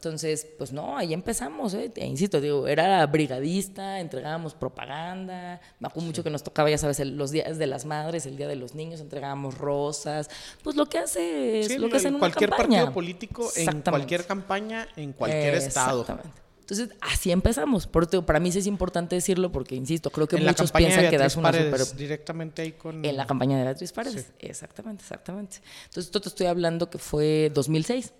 [0.02, 1.92] Entonces, pues no, ahí empezamos, ¿eh?
[1.94, 7.00] E insisto, digo, era brigadista, entregábamos propaganda, me acuerdo mucho que nos tocaba, ya sabes,
[7.00, 10.30] el- los días de las madres, el día de los niños, entregábamos rosas,
[10.64, 12.78] pues lo que hace es Sí, lo que hace en una cualquier campaña.
[12.78, 16.00] partido político, en cualquier campaña, en cualquier estado.
[16.00, 16.40] Exactamente.
[16.60, 17.86] Entonces, así empezamos.
[17.86, 21.10] Por para mí sí es importante decirlo porque, insisto, creo que en muchos piensan de
[21.10, 23.04] que das una Paredes, super directamente ahí con...
[23.04, 24.32] en la campaña de Beatriz Paredes.
[24.38, 25.58] Exactamente, exactamente.
[25.86, 28.14] Entonces, esto te estoy hablando que fue 2006.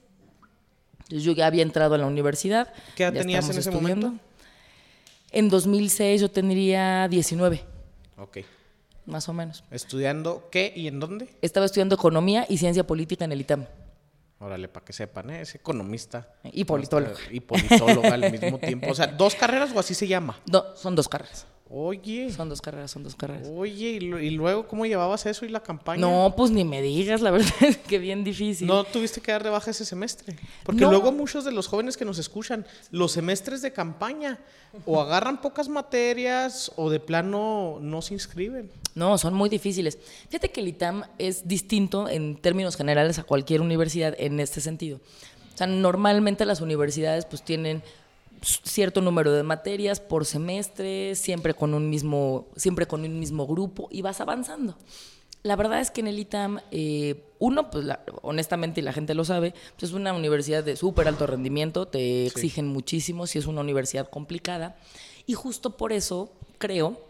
[1.11, 2.73] Entonces, yo ya había entrado a la universidad.
[2.95, 4.07] ¿Qué edad tenías en ese estudiando.
[4.07, 4.25] momento?
[5.33, 7.65] En 2006 yo tendría 19,
[8.17, 8.39] Ok.
[9.07, 9.65] más o menos.
[9.73, 11.29] ¿Estudiando qué y en dónde?
[11.43, 13.67] Estaba estudiando economía y ciencia política en el ITAM.
[14.39, 15.41] Órale, para que sepan, ¿eh?
[15.41, 16.29] es economista.
[16.45, 17.17] Y politólogo.
[17.33, 18.89] Y politólogo al mismo tiempo.
[18.91, 20.39] O sea, ¿dos carreras o así se llama?
[20.47, 21.45] No, son dos carreras.
[21.73, 23.47] Oye, Son dos carreras, son dos carreras.
[23.55, 26.01] oye, ¿y, luego cómo llevabas eso y la campaña?
[26.01, 28.67] No, pues ni me digas, la verdad es que bien difícil.
[28.67, 30.37] No tuviste que dar de baja ese semestre.
[30.65, 30.91] Porque No.
[30.91, 34.41] luego muchos de los jóvenes que nos escuchan, los semestres de campaña,
[34.85, 38.69] o agarran pocas materias o de plano no se inscriben.
[38.97, 39.97] No, son muy difíciles.
[40.29, 45.01] Fíjate que el ITAM es distinto en términos generales a cualquier universidad en este sentido.
[45.55, 47.83] O sea, normalmente las universidades pues tienen
[48.43, 53.89] cierto número de materias por semestre, siempre con un mismo, siempre con un mismo grupo
[53.91, 54.77] y vas avanzando.
[55.43, 59.15] La verdad es que en el ITAM, eh, uno, pues la- honestamente, y la gente
[59.15, 63.47] lo sabe, pues es una universidad de súper alto rendimiento, te exigen muchísimo, si es
[63.47, 64.77] una universidad complicada,
[65.27, 67.01] y justo por eso creo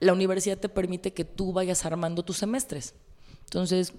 [0.00, 2.94] la universidad te permite que tú vayas armando tus semestres.
[3.44, 3.92] Entonces,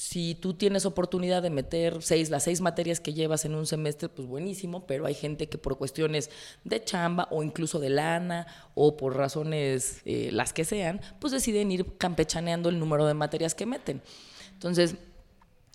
[0.00, 4.08] si tú tienes oportunidad de meter seis, las seis materias que llevas en un semestre,
[4.08, 6.30] pues buenísimo, pero hay gente que por cuestiones
[6.64, 11.70] de chamba o incluso de lana o por razones eh, las que sean, pues deciden
[11.70, 14.00] ir campechaneando el número de materias que meten.
[14.54, 14.94] Entonces,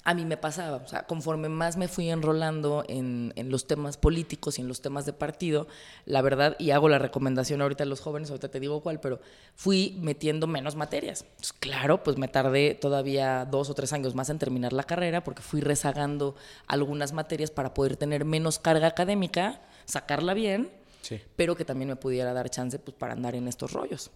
[0.07, 3.97] a mí me pasaba, o sea, conforme más me fui enrolando en, en los temas
[3.97, 5.67] políticos y en los temas de partido,
[6.05, 9.19] la verdad, y hago la recomendación ahorita a los jóvenes, ahorita te digo cuál, pero
[9.55, 11.23] fui metiendo menos materias.
[11.23, 15.23] Entonces, claro, pues me tardé todavía dos o tres años más en terminar la carrera
[15.23, 16.35] porque fui rezagando
[16.67, 20.69] algunas materias para poder tener menos carga académica, sacarla bien,
[21.01, 21.19] Sí.
[21.35, 24.11] pero que también me pudiera dar chance pues, para andar en estos rollos.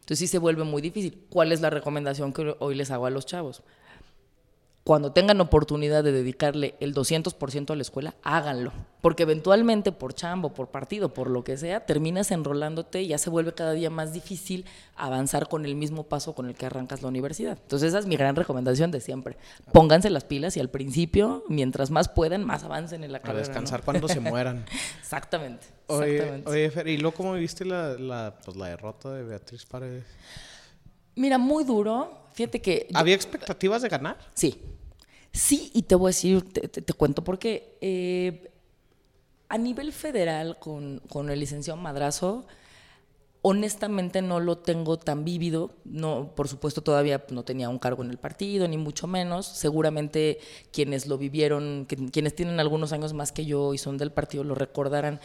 [0.00, 1.26] Entonces sí se vuelve muy difícil.
[1.30, 3.62] ¿Cuál es la recomendación que hoy les hago a los chavos?
[4.84, 8.72] Cuando tengan oportunidad de dedicarle el 200% a la escuela, háganlo.
[9.00, 13.30] Porque eventualmente por chambo, por partido, por lo que sea, terminas enrolándote y ya se
[13.30, 14.64] vuelve cada día más difícil
[14.96, 17.58] avanzar con el mismo paso con el que arrancas la universidad.
[17.62, 19.36] Entonces esa es mi gran recomendación de siempre.
[19.72, 23.40] Pónganse las pilas y al principio, mientras más puedan, más avancen en la A carrera.
[23.42, 23.46] ¿no?
[23.46, 24.64] descansar cuando se mueran.
[25.00, 25.64] Exactamente.
[25.86, 26.50] Oye, exactamente.
[26.50, 30.04] oye, Fer, ¿y luego cómo viste la, la, pues, la derrota de Beatriz Paredes?
[31.14, 32.18] Mira, muy duro.
[32.34, 32.86] Fíjate que...
[32.90, 34.16] yo- ¿Había expectativas de ganar?
[34.34, 34.58] Sí.
[35.32, 37.76] Sí, y te voy a decir, te, te- cuento por qué.
[37.80, 38.50] Eh,
[39.48, 42.46] a nivel federal, con, con el licenciado Madrazo,
[43.42, 45.72] honestamente no lo tengo tan vívido.
[45.84, 49.46] No, por supuesto, todavía no tenía un cargo en el partido, ni mucho menos.
[49.46, 50.38] Seguramente
[50.72, 54.44] quienes lo vivieron, que- quienes tienen algunos años más que yo y son del partido,
[54.44, 55.20] lo recordarán.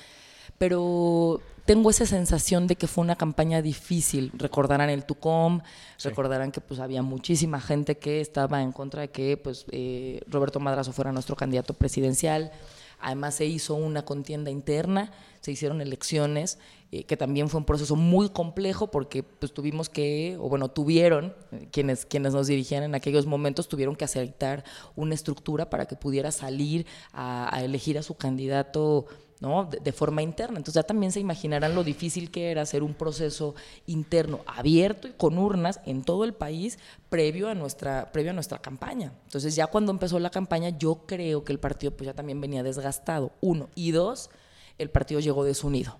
[0.57, 4.31] Pero tengo esa sensación de que fue una campaña difícil.
[4.35, 5.59] Recordarán el TUCOM,
[6.01, 10.61] recordarán que pues había muchísima gente que estaba en contra de que pues eh, Roberto
[10.61, 12.51] Madrazo fuera nuestro candidato presidencial.
[12.99, 16.57] Además se hizo una contienda interna, se hicieron elecciones,
[16.93, 21.35] eh, que también fue un proceso muy complejo porque pues tuvimos que, o bueno, tuvieron,
[21.51, 24.63] eh, quienes, quienes nos dirigían en aquellos momentos, tuvieron que aceptar
[24.95, 29.05] una estructura para que pudiera salir a, a elegir a su candidato
[29.39, 29.65] ¿no?
[29.65, 30.57] De, de forma interna.
[30.57, 35.11] Entonces ya también se imaginarán lo difícil que era hacer un proceso interno abierto y
[35.11, 39.13] con urnas en todo el país previo a nuestra, previo a nuestra campaña.
[39.25, 42.63] Entonces ya cuando empezó la campaña yo creo que el partido pues ya también venía
[42.63, 43.69] desgastado, uno.
[43.75, 44.29] Y dos,
[44.77, 45.97] el partido llegó desunido.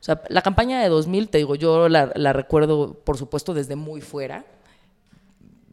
[0.00, 3.74] O sea, la campaña de 2000, te digo, yo la, la recuerdo, por supuesto, desde
[3.74, 4.44] muy fuera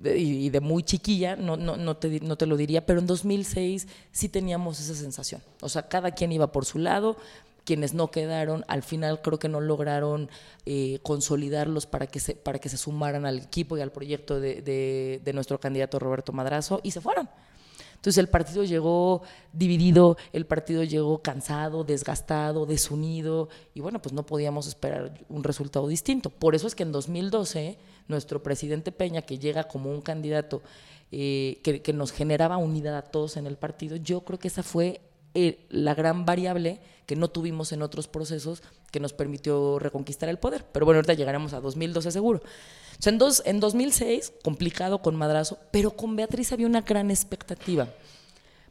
[0.04, 3.88] y, de muy chiquilla, no, no, no, te, no te lo diría, pero en 2006
[4.12, 5.42] sí teníamos esa sensación.
[5.62, 7.18] O sea, cada quien iba por su lado,
[7.64, 10.30] quienes no quedaron, al final creo que no lograron
[10.66, 14.62] eh, consolidarlos para que, se, para que se sumaran al equipo y al proyecto de,
[14.62, 17.30] de- de nuestro candidato Roberto Madrazo y se fueron.
[17.96, 19.22] Entonces el partido llegó
[19.54, 25.88] dividido, el partido llegó cansado, desgastado, desunido y bueno, pues no podíamos esperar un resultado
[25.88, 26.32] distinto.
[26.32, 30.62] Por eso es que en 2012 nuestro presidente Peña, que llega como un candidato
[31.12, 35.02] eh, que, nos generaba unidad a todos en el partido, yo creo que esa fue
[35.34, 40.40] eh, la gran variable que no tuvimos en otros procesos que nos permitió reconquistar el
[40.40, 40.66] poder.
[40.72, 42.40] Pero bueno, ahorita llegaremos a 2012 seguro.
[42.40, 47.12] O sea, en, dos, en 2006, complicado con Madrazo, pero con Beatriz había una gran
[47.12, 47.90] expectativa.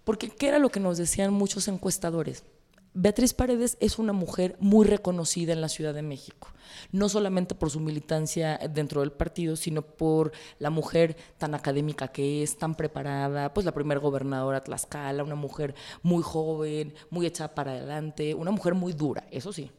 [0.04, 2.44] Porque, ¿qué era lo que nos decían muchos encuestadores?
[2.92, 6.48] Beatriz Paredes es una mujer muy reconocida en la Ciudad de México,
[6.90, 12.42] no solamente por su militancia dentro del partido, sino por la mujer tan académica que
[12.42, 17.72] es, tan preparada, pues la primera gobernadora Tlaxcala, una mujer muy joven, muy echada para
[17.72, 19.70] adelante, una mujer muy dura, eso sí,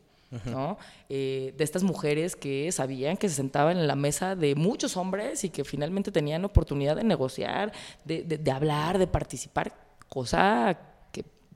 [0.46, 0.78] ¿no?
[1.10, 5.44] Eh, de estas mujeres que sabían que se sentaban en la mesa de muchos hombres
[5.44, 7.74] y que finalmente tenían oportunidad de negociar,
[8.06, 9.74] de, de hablar, de participar,
[10.08, 10.91] cosa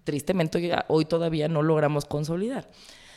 [0.06, 2.70] tristemente hoy todavía no logramos consolidar.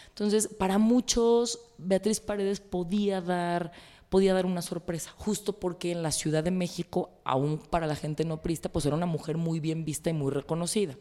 [0.08, 3.70] Entonces, para muchos, Beatriz Paredes podía dar,
[4.08, 8.24] podía dar una sorpresa, justo porque en la Ciudad de México, aún para la gente
[8.24, 10.96] no prista, pues era una mujer muy bien vista y muy reconocida.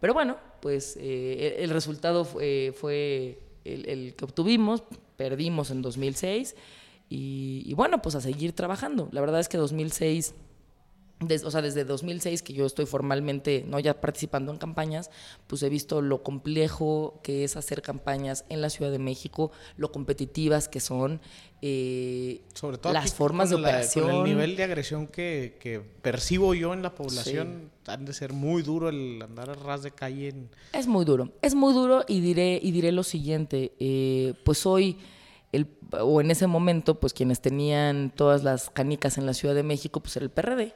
[0.00, 4.82] Pero bueno, pues eh, el, resultado fue, el, que obtuvimos,
[5.18, 6.56] perdimos en 2006
[7.10, 9.10] y, y bueno, pues a seguir trabajando.
[9.12, 10.34] La verdad es que 2006
[11.44, 15.10] o sea, desde 2006 que yo estoy formalmente, no ya participando en campañas,
[15.46, 19.92] pues he visto lo complejo que es hacer campañas en la Ciudad de México, lo
[19.92, 21.20] competitivas que son,
[21.60, 24.10] eh, sobre todo las formas de operación.
[24.10, 28.88] el nivel de agresión que, percibo yo en la población, han de ser muy duro
[28.88, 30.34] el andar a ras de calle.
[30.72, 34.98] Es muy duro, es muy duro y diré, y diré lo siguiente, eh, pues hoy...
[35.52, 35.66] El,
[36.00, 40.00] o en ese momento, pues quienes tenían todas las canicas en la Ciudad de México,
[40.00, 40.72] pues era el PRD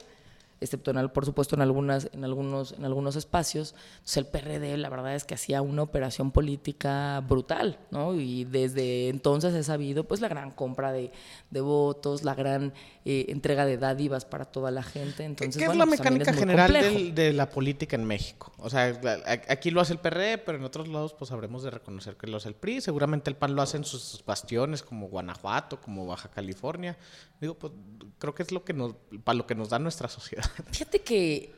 [0.59, 3.75] excepto en, por supuesto en, algunas, en, algunos, en algunos espacios.
[3.97, 8.15] Entonces el PRD la verdad es que hacía una operación política brutal, ¿no?
[8.15, 11.11] Y desde entonces he sabido pues la gran compra de,
[11.49, 12.73] de votos, la gran
[13.05, 15.23] eh, entrega de dádivas para toda la gente.
[15.23, 16.73] Entonces, ¿Qué es la pues, mecánica general
[17.13, 18.51] de la política en México?
[18.57, 18.99] O sea,
[19.47, 22.37] aquí lo hace el PRD, pero en otros lados pues habremos de reconocer que lo
[22.37, 22.81] hace el PRI.
[22.81, 26.97] Seguramente el PAN lo hace en sus bastiones como Guanajuato, como Baja California.
[27.39, 27.73] Digo, pues
[28.19, 30.46] creo que es lo que nos, para lo que nos da nuestra sociedad.
[30.71, 31.53] Fíjate que,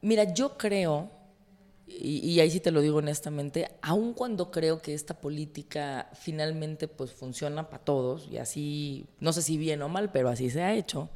[0.00, 1.10] mira, yo creo,
[1.86, 7.12] y, ahí sí te lo digo honestamente, aun cuando creo que esta política finalmente pues
[7.12, 10.74] funciona para todos, y así, no sé si bien o mal, pero así se ha
[10.74, 11.08] hecho,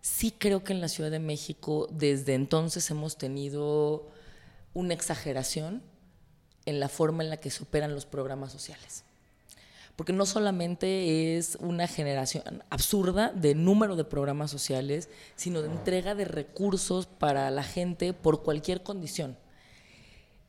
[0.00, 4.08] sí creo que en la Ciudad de México desde entonces hemos tenido
[4.74, 5.82] una exageración
[6.66, 9.04] en la forma en la que se operan los programas sociales
[9.96, 16.14] porque no solamente es una generación absurda de número de programas sociales, sino de entrega
[16.14, 19.36] de recursos para la gente por cualquier condición.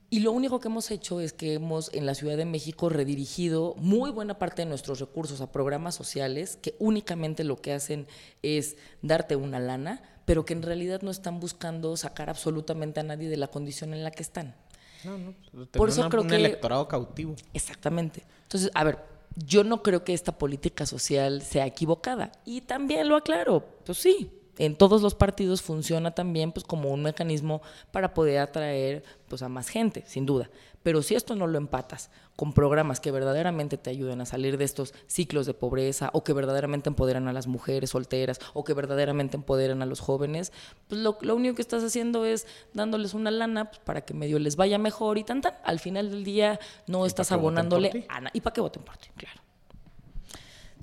[0.10, 3.76] Y lo único que hemos hecho es que hemos en la Ciudad de México redirigido
[3.78, 8.08] muy buena parte de nuestros recursos a programas sociales que únicamente lo que hacen
[8.44, 13.30] es darte una lana, pero que en realidad no están buscando sacar absolutamente a nadie
[13.30, 14.56] de la condición en la que están.
[15.04, 15.34] No, no,
[15.72, 17.36] por eso creo un electorado cautivo.
[17.54, 18.24] Exactamente.
[18.44, 22.32] Entonces, a ver, yo no creo que esta política social sea equivocada.
[22.46, 27.04] Y también lo aclaro, pues sí, en todos los partidos funciona también pues como un
[27.04, 30.50] mecanismo para poder atraer pues a más gente, sin duda.
[30.84, 34.66] Pero si esto no lo empatas con programas que verdaderamente te ayuden a salir de
[34.66, 39.36] estos ciclos de pobreza o que verdaderamente empoderan a las mujeres solteras o que verdaderamente
[39.36, 40.52] empoderan a los jóvenes,
[40.88, 44.58] pues lo, único que estás haciendo es dándoles una lana pues, para que medio les
[44.58, 45.54] vaya mejor y tan tan.
[45.64, 49.10] Al final del día no estás abonándole a ¿Y para qué voten por ti?
[49.16, 49.45] Claro.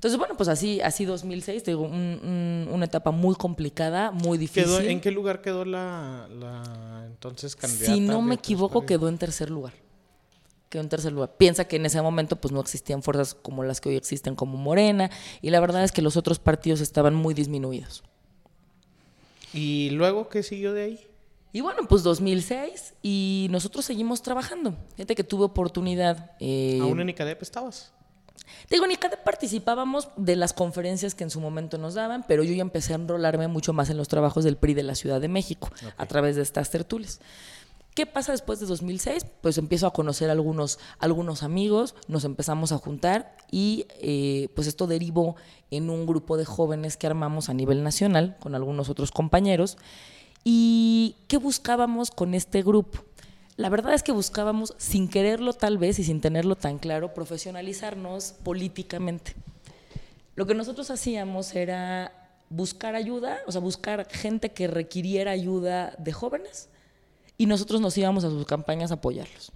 [0.03, 4.85] Entonces, bueno, pues así, así 2006, te digo, una etapa muy complicada, muy difícil.
[4.89, 6.27] ¿En qué lugar quedó la,
[7.05, 7.93] entonces candidata?
[7.93, 9.71] Si no me equivoco, quedó en tercer lugar.
[10.67, 11.37] Quedó en tercer lugar.
[11.37, 14.57] Piensa que en ese momento pues no existían fuerzas como las que hoy existen, como
[14.57, 15.09] Morena,
[15.41, 18.03] y la verdad es que los otros partidos estaban muy disminuidos.
[19.53, 21.07] ¿Y luego qué siguió de ahí?
[21.53, 24.75] Y bueno, pues 2006 y nosotros seguimos trabajando.
[24.97, 26.31] Fíjate que tuve oportunidad.
[26.41, 27.93] Eh, ¿Aún en ICADEP estabas?
[28.69, 32.53] Digo, ni cada participábamos de las conferencias que en su momento nos daban, pero yo
[32.53, 35.27] ya empecé a enrolarme mucho más en los trabajos del PRI de la Ciudad de
[35.27, 37.19] México a través de estas tertulias.
[37.93, 39.25] ¿Qué pasa después de 2006?
[39.41, 44.87] Pues empiezo a conocer algunos, algunos amigos, nos empezamos a juntar y eh, pues esto
[44.87, 45.35] derivó
[45.69, 49.77] en un grupo de jóvenes que armamos a nivel nacional con algunos otros compañeros.
[50.43, 53.05] ¿Y qué buscábamos con este grupo?
[53.55, 58.33] La verdad es que buscábamos, sin quererlo tal vez y sin tenerlo tan claro, profesionalizarnos
[58.43, 59.35] políticamente.
[60.35, 62.11] Lo que nosotros hacíamos era
[62.49, 66.69] buscar ayuda, o sea, buscar gente que requiriera ayuda de jóvenes
[67.37, 69.51] y nosotros nos íbamos a sus campañas a apoyarlos.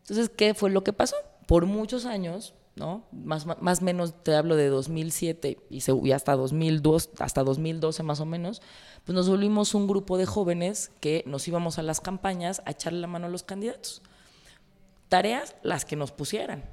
[0.00, 1.16] Entonces, ¿qué fue lo que pasó?
[1.46, 3.04] Por muchos años, ¿no?
[3.12, 8.62] Más o menos te hablo de 2007 y, hasta 2002, hasta 2012 más o menos,
[9.04, 13.00] pues nos volvimos un grupo de jóvenes que nos íbamos a las campañas a echarle
[13.00, 14.02] la mano a los candidatos.
[15.08, 16.64] Tareas las que nos pusieran.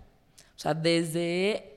[0.56, 1.76] O sea, desde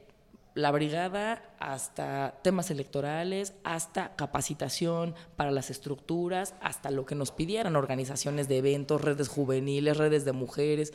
[0.55, 7.77] la brigada hasta temas electorales, hasta capacitación para las estructuras, hasta lo que nos pidieran,
[7.77, 10.93] organizaciones de eventos, redes juveniles, redes de mujeres.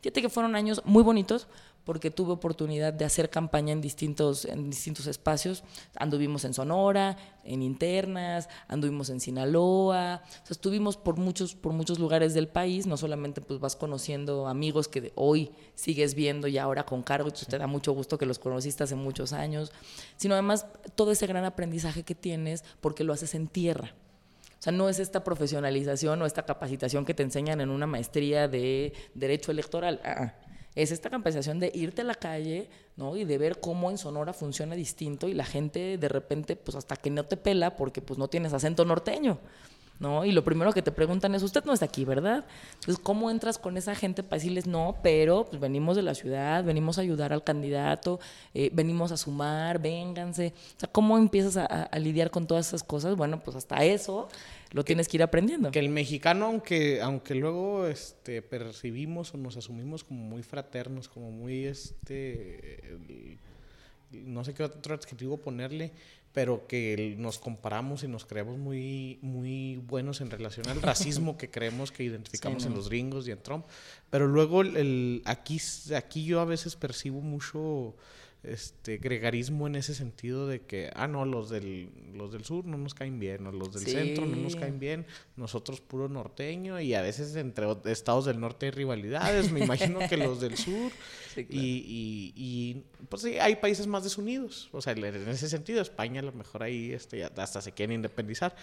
[0.00, 1.48] Fíjate que fueron años muy bonitos
[1.84, 5.62] porque tuve oportunidad de hacer campaña en distintos, en distintos espacios.
[5.96, 12.48] Anduvimos en Sonora, en internas, anduvimos en Sinaloa, estuvimos por muchos, por muchos lugares del
[12.48, 17.28] país, no solamente pues vas conociendo amigos que hoy sigues viendo y ahora con cargo,
[17.28, 19.72] y te da mucho gusto que los conociste hace muchos años,
[20.16, 23.94] sino además todo ese gran aprendizaje que tienes porque lo haces en tierra.
[24.58, 28.48] O sea, no es esta profesionalización o esta capacitación que te enseñan en una maestría
[28.48, 30.00] de derecho electoral.
[30.02, 30.43] Ah, ah
[30.74, 33.16] es esta compensación de irte a la calle, ¿no?
[33.16, 36.96] Y de ver cómo en Sonora funciona distinto y la gente de repente, pues hasta
[36.96, 39.38] que no te pela porque pues no tienes acento norteño.
[40.00, 40.24] ¿no?
[40.24, 42.44] Y lo primero que te preguntan es, usted no está aquí, ¿verdad?
[42.74, 44.96] Entonces, ¿cómo entras con esa gente para decirles no?
[45.02, 48.18] Pero pues venimos de la ciudad, venimos a ayudar al candidato,
[48.54, 50.52] eh, venimos a sumar, vénganse.
[50.76, 53.16] O sea, ¿cómo empiezas a, a, lidiar con todas esas cosas?
[53.16, 54.28] Bueno, pues hasta eso
[54.74, 55.70] lo tienes que ir aprendiendo.
[55.70, 61.30] Que el mexicano, aunque, aunque luego este, percibimos o nos asumimos como muy fraternos, como
[61.30, 62.98] muy, este,
[64.10, 65.92] no sé qué otro adjetivo ponerle,
[66.32, 71.48] pero que nos comparamos y nos creemos muy, muy buenos en relación al racismo que
[71.48, 73.66] creemos que identificamos en los gringos y en Trump.
[74.10, 75.60] Pero luego el, aquí,
[75.96, 77.94] aquí yo a veces percibo mucho
[78.44, 82.76] este gregarismo en ese sentido de que, ah, no, los del, los del sur no
[82.76, 86.94] nos caen bien, o los del centro no nos caen bien, nosotros puro norteño, y
[86.94, 90.92] a veces entre estados del norte hay rivalidades, me imagino que los del sur,
[91.36, 96.24] y, y, pues sí, hay países más desunidos, o sea, en ese sentido, España a
[96.24, 98.54] lo mejor ahí este, hasta se quieren independizar,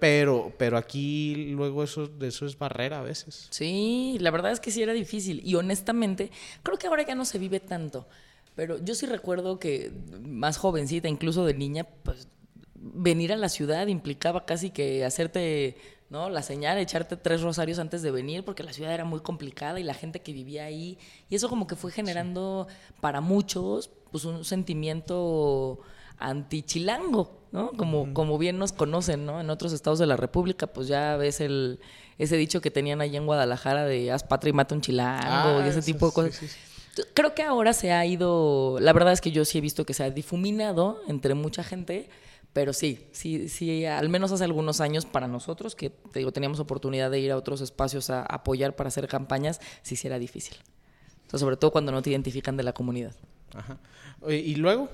[0.00, 3.48] pero, pero aquí luego eso, de eso es barrera a veces.
[3.50, 6.30] Sí, la verdad es que sí era difícil, y honestamente,
[6.62, 8.06] creo que ahora ya no se vive tanto.
[8.58, 12.26] Pero yo sí recuerdo que más jovencita, incluso de niña, pues
[12.74, 15.76] venir a la ciudad implicaba casi que hacerte
[16.10, 16.28] ¿no?
[16.28, 19.84] La señal, echarte tres rosarios antes de venir, porque la ciudad era muy complicada y
[19.84, 20.98] la gente que vivía ahí.
[21.30, 22.66] Y eso como que fue generando
[23.00, 25.78] para muchos pues un sentimiento
[26.18, 27.70] antichilango, ¿no?
[27.76, 29.40] Como, como bien nos conocen, ¿no?
[29.40, 31.78] En otros estados de la República, pues ya ves el,
[32.18, 35.62] ese dicho que tenían allí en Guadalajara de haz patria y mata un chilango y
[35.62, 36.56] ah, ese tipo de cosas.
[37.14, 39.94] Creo que ahora se ha ido, la verdad es que yo sí he visto que
[39.94, 42.08] se ha difuminado entre mucha gente,
[42.52, 46.60] pero sí, sí, sí, al menos hace algunos años para nosotros, que te digo, teníamos
[46.60, 50.56] oportunidad de ir a otros espacios a apoyar para hacer campañas, sí, sí era difícil.
[51.32, 53.14] sobre todo cuando no te identifican de la comunidad.
[53.54, 53.78] Ajá.
[54.28, 54.88] ¿Y luego?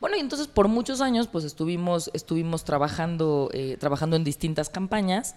[0.00, 5.36] Bueno, y entonces por muchos años pues estuvimos, estuvimos trabajando, eh, trabajando en distintas campañas.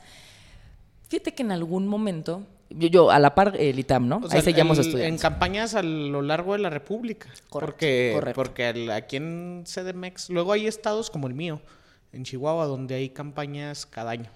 [1.08, 4.22] Fíjate que en algún momento yo, yo, a la par el ITAM, ¿no?
[4.30, 5.14] Ahí seguíamos estudiando.
[5.14, 7.30] En campañas a lo largo de la República.
[7.50, 11.62] Correcto, porque, porque aquí en CDMX, luego hay estados como el mío,
[12.14, 14.30] en Chihuahua, donde hay campañas cada año.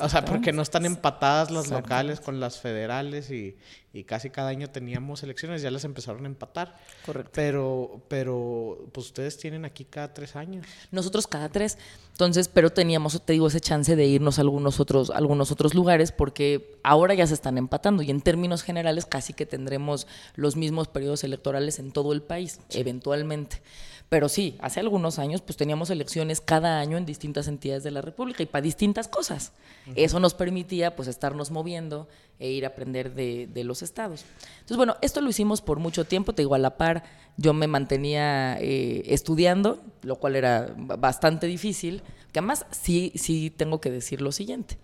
[0.00, 3.56] O sea, porque no están empatadas las locales con las federales y,
[3.92, 6.76] y, casi cada año teníamos elecciones, ya las empezaron a empatar.
[7.06, 7.30] Correcto.
[7.34, 10.66] Pero, pero, pues ustedes tienen aquí cada tres años.
[10.90, 11.78] Nosotros cada tres.
[12.12, 16.12] Entonces, pero teníamos, te digo, ese chance de irnos a algunos otros, algunos otros lugares
[16.12, 20.88] porque ahora ya se están empatando y en términos generales casi que tendremos los mismos
[20.88, 23.62] periodos electorales en todo el país, eventualmente.
[24.10, 28.02] Pero sí, hace algunos años pues teníamos elecciones cada año en distintas entidades de la
[28.02, 29.52] República y para distintas cosas.
[29.94, 32.08] Eso nos permitía pues estarnos moviendo
[32.40, 34.24] e ir a aprender de, los estados.
[34.54, 37.04] Entonces, bueno, esto lo hicimos por mucho tiempo, te digo, a la par
[37.36, 43.80] yo me mantenía eh, estudiando, lo cual era bastante difícil, que además sí, sí tengo
[43.80, 44.76] que decir lo siguiente,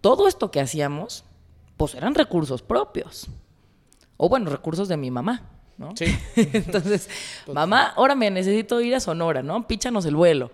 [0.00, 1.24] todo esto que hacíamos
[1.76, 3.28] pues eran recursos propios,
[4.16, 5.53] o bueno, recursos de mi mamá.
[5.78, 5.94] ¿No?
[5.96, 6.06] Sí.
[6.36, 7.08] Entonces,
[7.52, 9.66] mamá, ahora me necesito ir a Sonora, ¿no?
[9.66, 10.50] Píchanos el vuelo.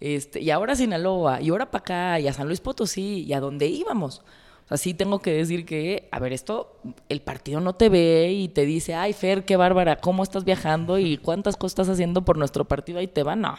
[0.00, 3.32] Este, y ahora a Sinaloa, y ahora para acá, y a San Luis Potosí, y
[3.32, 4.22] a dónde íbamos.
[4.64, 8.32] O sea, sí tengo que decir que, a ver, esto, el partido no te ve
[8.32, 12.24] y te dice, ay, Fer, qué bárbara, ¿cómo estás viajando y cuántas cosas estás haciendo
[12.24, 12.98] por nuestro partido?
[12.98, 13.56] Ahí te va, no.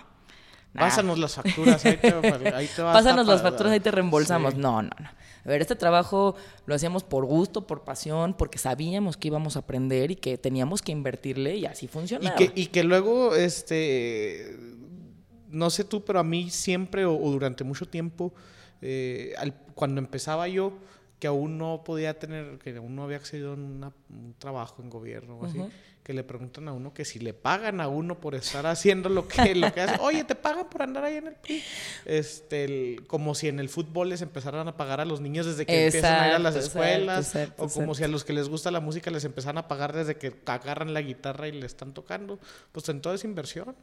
[0.73, 2.07] Pásanos las facturas, ahí te,
[2.53, 4.55] ahí te Pásanos las facturas, ahí te reembolsamos.
[4.55, 5.09] No, no, no.
[5.45, 9.59] A ver, este trabajo lo hacíamos por gusto, por pasión, porque sabíamos que íbamos a
[9.59, 12.35] aprender y que teníamos que invertirle y así funcionaba.
[12.41, 14.57] Y que, y que luego, este,
[15.49, 18.33] no sé tú, pero a mí siempre o, durante mucho tiempo,
[18.81, 19.33] eh,
[19.75, 20.73] cuando empezaba yo,
[21.19, 24.89] que aún no podía tener, que aún no había accedido a una- un trabajo en
[24.89, 25.57] gobierno o así,
[26.03, 29.27] que le preguntan a uno que si le pagan a uno por estar haciendo lo
[29.27, 29.95] que, lo que hace.
[30.01, 31.63] Oye, ¿te pagan por andar ahí en el PRI?
[32.05, 35.65] Este, el- como si en el fútbol les empezaran a pagar a los niños desde
[35.65, 37.27] que empiezan a ir a las exacto, escuelas.
[37.35, 39.93] exacto, o como si a los que les gusta la música les empezaran a pagar
[39.93, 42.39] desde que agarran la guitarra y le están tocando.
[42.71, 43.75] Pues en todo es inversión.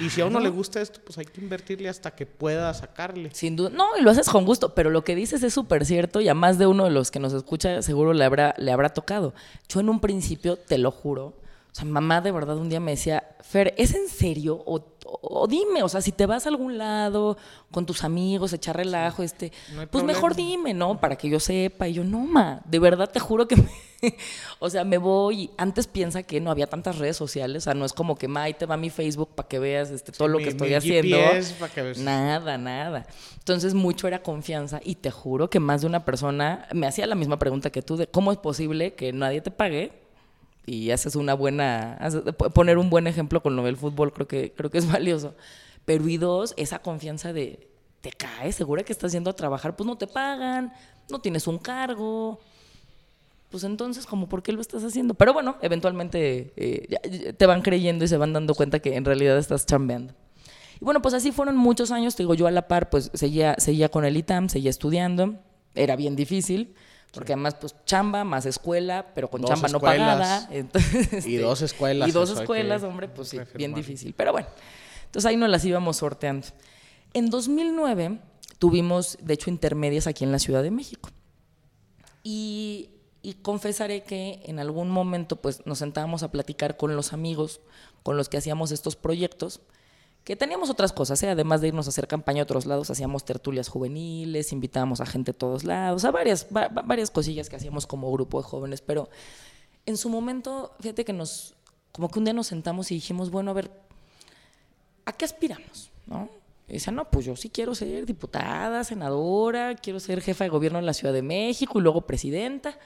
[0.00, 3.30] Y si a uno le gusta esto, pues hay que invertirle hasta que pueda sacarle.
[3.32, 3.70] Sin duda.
[3.70, 6.34] No, y lo haces con gusto, pero lo que dices es súper cierto y a
[6.34, 9.32] más de uno de los que nos escucha seguro le habrá, le habrá tocado.
[9.68, 11.34] Yo en un principio, te lo juro,
[11.76, 14.62] o sea, mamá de verdad un día me decía, Fer, ¿es en serio?
[14.64, 17.36] O, o- o dime, o sea, si te vas a algún lado
[17.70, 20.98] con tus amigos, echar relajo, este, No pues mejor dime, ¿no?
[20.98, 21.86] Para que yo sepa.
[21.86, 23.68] Y yo, no, ma, de verdad te juro que me...
[24.58, 25.50] o sea, me voy.
[25.58, 28.44] Antes piensa que no había tantas redes sociales, o sea, no es como que, ma,
[28.44, 30.74] ahí te va mi Facebook para que veas este, todo lo mi- que estoy mi
[30.76, 31.16] haciendo.
[31.18, 31.98] GPS pa' que veas.
[31.98, 33.06] Nada, nada.
[33.38, 37.14] Entonces mucho era confianza y te juro que más de una persona me hacía la
[37.16, 40.05] misma pregunta que tú de cómo es posible que nadie te pague
[40.66, 41.98] y haces una buena,
[42.52, 45.34] poner un buen ejemplo con lo del fútbol creo que, creo que es valioso.
[45.84, 47.68] Pero y dos, esa confianza de,
[48.00, 50.72] te caes, segura que estás yendo a trabajar, pues no te pagan,
[51.08, 52.40] no tienes un cargo.
[53.50, 55.14] Pues entonces, como por qué lo estás haciendo?
[55.14, 59.38] Pero bueno, eventualmente eh, te van creyendo y se van dando cuenta que en realidad
[59.38, 60.14] estás chambeando.
[60.80, 63.54] Y bueno, pues así fueron muchos años, te digo, yo a la par, pues seguía,
[63.58, 65.36] seguía con el ITAM, seguía estudiando,
[65.74, 66.74] era bien difícil,
[67.16, 70.46] porque además, pues chamba más escuela, pero con Dos chamba no pagada.
[70.52, 74.12] Entonces, Y este, dos escuelas, Y dos escuelas, hombre, pues sí, bien difícil.
[74.14, 74.46] Pero bueno,
[75.06, 76.46] entonces ahí nos las íbamos sorteando.
[77.14, 78.20] En 2009
[78.58, 81.08] tuvimos, de hecho, intermedias aquí en la Ciudad de México.
[82.22, 82.90] Y,
[83.22, 87.60] y confesaré que en algún momento pues nos sentábamos a platicar con los amigos
[88.02, 89.62] con los que hacíamos estos proyectos,
[90.26, 91.30] que teníamos otras cosas, ¿eh?
[91.30, 95.32] además de irnos a hacer campaña a otros lados, hacíamos tertulias juveniles, invitábamos a gente
[95.32, 98.80] de todos lados, a varias, va- va- varias cosillas que hacíamos como grupo de jóvenes,
[98.80, 99.08] pero
[99.86, 101.54] en su momento, fíjate que nos,
[101.92, 103.70] como que un día nos sentamos y dijimos, bueno, a ver,
[105.04, 105.90] ¿a qué aspiramos?
[106.06, 106.28] ¿No?
[106.68, 110.80] Y decía, no, pues yo sí quiero ser diputada, senadora, quiero ser jefa de gobierno
[110.80, 112.76] en la Ciudad de México y luego presidenta.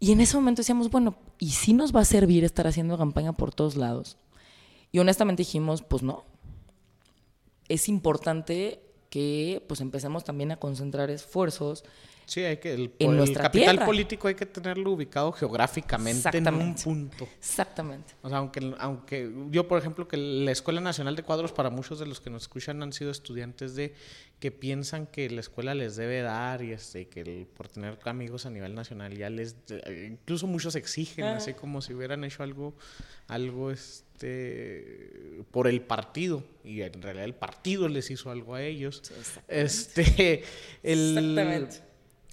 [0.00, 3.32] Y en ese momento decíamos, bueno, ¿y si nos va a servir estar haciendo campaña
[3.32, 4.16] por todos lados?
[4.94, 6.24] Y honestamente dijimos, pues no.
[7.68, 8.80] Es importante
[9.10, 11.82] que pues empecemos también a concentrar esfuerzos
[12.26, 13.86] Sí, hay que el, En el nuestra capital tierra.
[13.86, 17.28] político hay que tenerlo ubicado geográficamente en un punto.
[17.38, 18.14] Exactamente.
[18.22, 21.98] O sea, aunque, aunque yo, por ejemplo, que la Escuela Nacional de Cuadros, para muchos
[21.98, 23.94] de los que nos escuchan han sido estudiantes de
[24.40, 28.44] que piensan que la escuela les debe dar y este, que el- por tener amigos
[28.46, 29.56] a nivel nacional ya les...
[29.70, 31.36] eh, Incluso muchos exigen, Ah.
[31.36, 32.74] así como si hubieran hecho algo,
[33.28, 36.42] algo este, por el partido.
[36.64, 39.02] Y en realidad el partido les hizo algo a ellos.
[39.48, 40.42] Este,
[40.82, 41.80] el, Exactamente.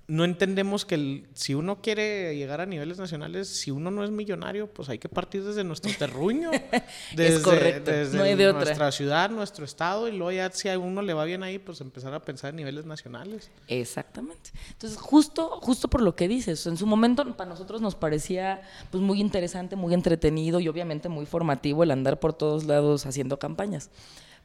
[0.07, 4.11] No entendemos que el- si uno quiere llegar a niveles nacionales, si uno no es
[4.11, 6.51] millonario, pues hay que partir desde nuestro terruño.
[7.15, 8.65] desde, correcto, desde no hay de otra.
[8.65, 11.79] nuestra ciudad, nuestro estado, y luego ya si a uno le va bien ahí, pues
[11.81, 13.49] empezar a pensar en niveles nacionales.
[13.67, 14.51] Exactamente.
[14.71, 19.01] Entonces, justo, justo por lo que dices, en su momento para nosotros nos parecía pues
[19.01, 23.89] muy interesante, muy entretenido y obviamente muy formativo el andar por todos lados haciendo campañas.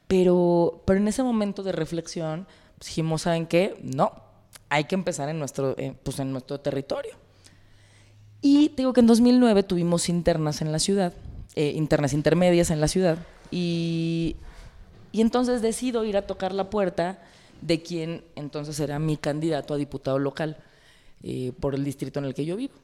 [0.07, 2.47] Pero, pero en ese momento de reflexión
[2.77, 3.77] pues, dijimos, ¿saben qué?
[3.81, 4.13] No,
[4.69, 7.13] hay que empezar en nuestro, eh, pues, en nuestro territorio.
[8.41, 11.13] Y te digo que en 2009 tuvimos internas en la ciudad,
[11.55, 13.17] eh, internas intermedias en la ciudad,
[13.49, 14.35] y,
[15.11, 17.19] y entonces decido ir a tocar la puerta
[17.61, 20.57] de quien entonces era mi candidato a diputado local
[21.23, 22.75] eh, por el distrito en el que yo vivo.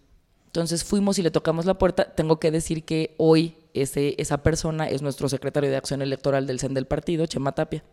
[0.48, 2.14] Entonces fuimos y le tocamos la puerta.
[2.16, 6.60] Tengo que decir que hoy ese, esa persona es nuestro secretario de Acción Electoral del
[6.60, 7.84] CEN del partido, Chema Tapia.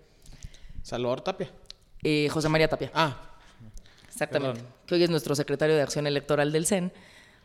[0.82, 1.51] Salvador Tapia.
[2.03, 2.91] Eh, José María Tapia.
[2.95, 3.30] Ah,
[4.11, 4.61] Exactamente.
[4.61, 4.74] Perdón.
[4.86, 6.92] Que hoy es nuestro secretario de Acción Electoral del CEN,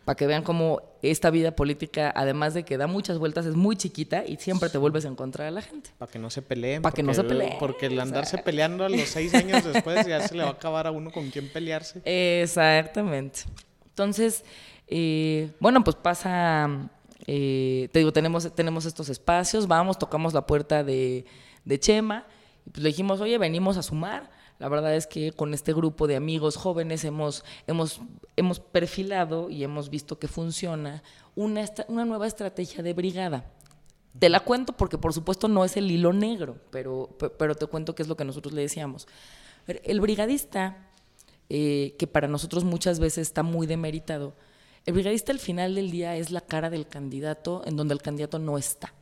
[0.04, 3.76] para que vean cómo esta vida política, además de que da muchas vueltas, es muy
[3.76, 5.90] chiquita y siempre te vuelves a encontrar a la gente.
[5.98, 6.82] para que no se peleen.
[6.84, 8.44] Pa' que no se peleen, Porque el andarse o sea.
[8.44, 11.32] peleando a los seis años después ya se le va a acabar a uno con
[11.32, 12.02] quién pelearse.
[12.06, 13.42] Exactamente.
[13.90, 14.44] Entonces,
[14.88, 16.70] eh, bueno, pues pasa,
[17.26, 21.26] eh, te digo, tenemos, tenemos estos espacios, vamos, tocamos la puerta de,
[21.64, 22.28] de Chema,
[22.68, 24.35] y pues le dijimos, oye, venimos a sumar.
[24.58, 28.00] La verdad es que con este grupo de amigos jóvenes hemos, hemos,
[28.38, 31.04] hemos perfilado y hemos visto que funciona
[31.36, 33.52] una, una nueva estrategia de brigada.
[34.18, 37.66] Te la cuento porque por supuesto no es el hilo negro, pero, pe- pero te
[37.66, 39.08] cuento qué es lo que nosotros le decíamos.
[39.68, 40.88] El brigadista,
[41.50, 44.36] eh, que para nosotros muchas veces está muy demeritado,
[44.86, 48.40] el brigadista al final del día es la cara del candidato en donde el candidato
[48.40, 48.94] no está.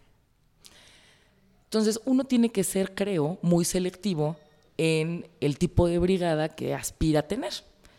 [1.65, 4.37] Entonces uno tiene que ser, creo, muy selectivo
[4.77, 7.53] en el tipo de brigada que aspira a tener.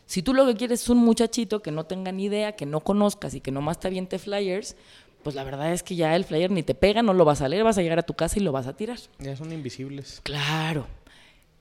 [0.07, 2.81] Si tú lo que quieres es un muchachito que no tenga ni idea, que no
[2.81, 4.77] conozcas y que nomás te aviente flyers,
[5.23, 7.49] pues la verdad es que ya el flyer ni te pega, no lo vas a
[7.49, 8.99] leer, vas a llegar a tu casa y lo vas a tirar.
[9.19, 10.21] Ya son invisibles.
[10.23, 10.87] Claro.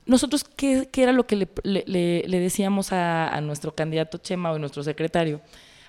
[0.06, 4.52] Nosotros, ¿qué, qué era lo que le, le- le decíamos a, a nuestro candidato Chema
[4.52, 5.40] o nuestro secretario?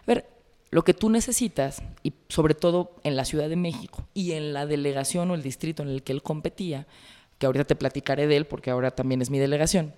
[0.04, 0.26] A ver,
[0.72, 4.66] lo que tú necesitas, y sobre todo en la Ciudad de México y en la
[4.66, 6.88] delegación o el distrito en el que él competía,
[7.38, 9.94] que ahorita te platicaré de él porque ahora también es mi delegación,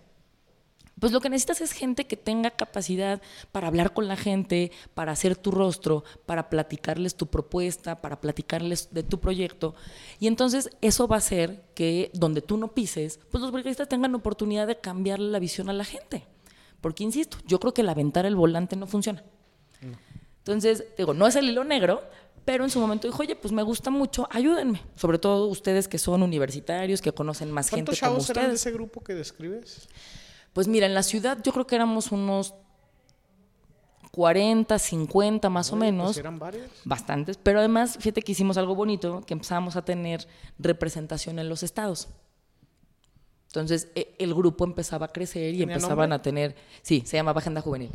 [1.00, 3.22] pues lo que necesitas es gente que tenga capacidad
[3.52, 8.90] para hablar con la gente, para hacer tu rostro, para platicarles tu propuesta, para platicarles
[8.92, 9.76] de tu proyecto.
[10.20, 14.16] Y entonces eso va a hacer que donde tú no pises, pues los brigadistas tengan
[14.16, 16.26] oportunidad de cambiarle la visión a la gente.
[16.82, 19.24] Porque, insisto, yo creo que el aventar el volante no funciona.
[20.40, 22.02] Entonces, digo, no es el hilo negro,
[22.48, 24.82] pero en su momento dijo, oye, pues me gusta mucho, ayúdenme.
[24.95, 28.48] Sobre todo ustedes que son universitarios, que conocen más gente ¿Cuántos como chavos eran de
[28.54, 28.62] ustedes.
[28.62, 29.89] ese grupo que describes?
[30.54, 32.54] Pues mira, en la ciudad yo creo que éramos unos
[34.12, 36.18] 40, 50 más o pues menos.
[36.18, 36.70] eran varios.
[36.86, 37.36] Bastantes.
[37.38, 40.26] Pero además, fíjate que hicimos algo bonito, que empezamos a tener
[40.58, 42.08] representación en los estados.
[43.48, 46.16] Entonces, e- el grupo empezaba a crecer y ¿Tenía empezaban nombre?
[46.16, 46.56] a tener...
[46.82, 47.91] Sí, se llamaba Agenda Juvenil.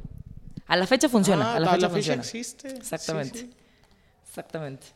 [0.66, 1.52] A la fecha funciona.
[1.52, 2.20] Ah, a la fecha funciona.
[2.22, 2.68] existe.
[2.70, 3.38] Sí, Exactamente.
[3.38, 3.50] sí.
[4.32, 4.86] Exactamente.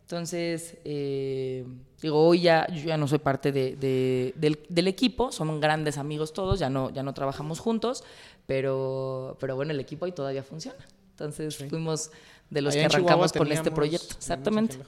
[0.00, 1.66] Entonces, eh,
[2.00, 5.98] digo, hoy ya, yo ya no soy parte de- de- del, del equipo, somos grandes
[5.98, 8.02] amigos todos, ya no, ya no trabajamos juntos,
[8.46, 10.78] pero, pero bueno, el equipo ahí todavía funciona.
[11.10, 12.10] Entonces, fuimos
[12.48, 14.14] de los Allá que arrancamos con este proyecto.
[14.16, 14.78] Exactamente.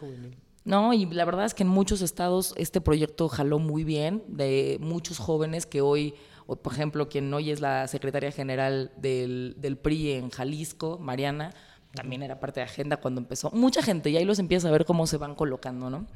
[0.64, 4.78] No, y la verdad es que en muchos estados este proyecto jaló muy bien, de
[4.80, 6.14] muchos jóvenes que hoy,
[6.46, 11.52] o por ejemplo, quien hoy es la secretaria general del, del PRI en Jalisco, Mariana,
[11.94, 13.50] también era parte de Agenda cuando empezó.
[13.50, 16.06] Mucha gente, y ahí los empieza a ver cómo se van colocando, ¿no?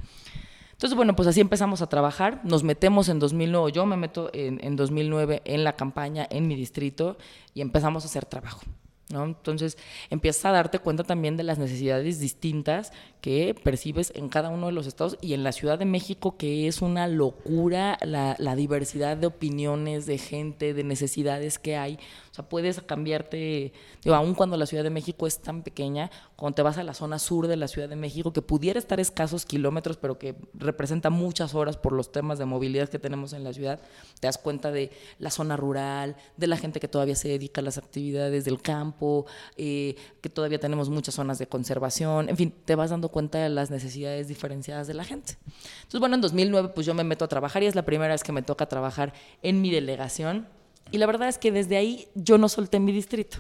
[0.73, 2.41] Entonces, bueno, pues así empezamos a trabajar.
[2.45, 6.57] Nos metemos en 2009, yo me meto en, en 2009 en la campaña, en mi
[6.57, 7.17] distrito,
[7.55, 8.63] y empezamos a hacer trabajo.
[9.11, 9.25] ¿no?
[9.25, 9.79] Entonces,
[10.11, 12.93] empiezas a darte cuenta también de las necesidades distintas
[13.25, 16.69] que percibes en cada uno de los estados y en la Ciudad de México, que
[16.69, 21.99] es una locura la, la diversidad de opiniones, de gente, de necesidades que hay.
[22.31, 23.73] O sea, puedes cambiarte,
[24.03, 26.93] digo, aun cuando la Ciudad de México es tan pequeña, cuando te vas a la
[26.93, 31.09] zona sur de la Ciudad de México, que pudiera estar escasos kilómetros, pero que representa
[31.09, 33.81] muchas horas por los temas de movilidad que tenemos en la ciudad,
[34.21, 37.65] te das cuenta de la zona rural, de la gente que todavía se dedica a
[37.65, 39.25] las actividades del campo,
[39.57, 43.49] eh, que todavía tenemos muchas zonas de conservación, en fin, te vas dando cuenta de
[43.49, 45.37] las necesidades diferenciadas de la gente.
[45.77, 48.23] Entonces, bueno, en 2009 pues yo me meto a trabajar y es la primera vez
[48.25, 49.13] que me toca trabajar
[49.43, 50.49] en mi delegación
[50.91, 53.39] y la verdad es que desde ahí yo no solté mi distrito.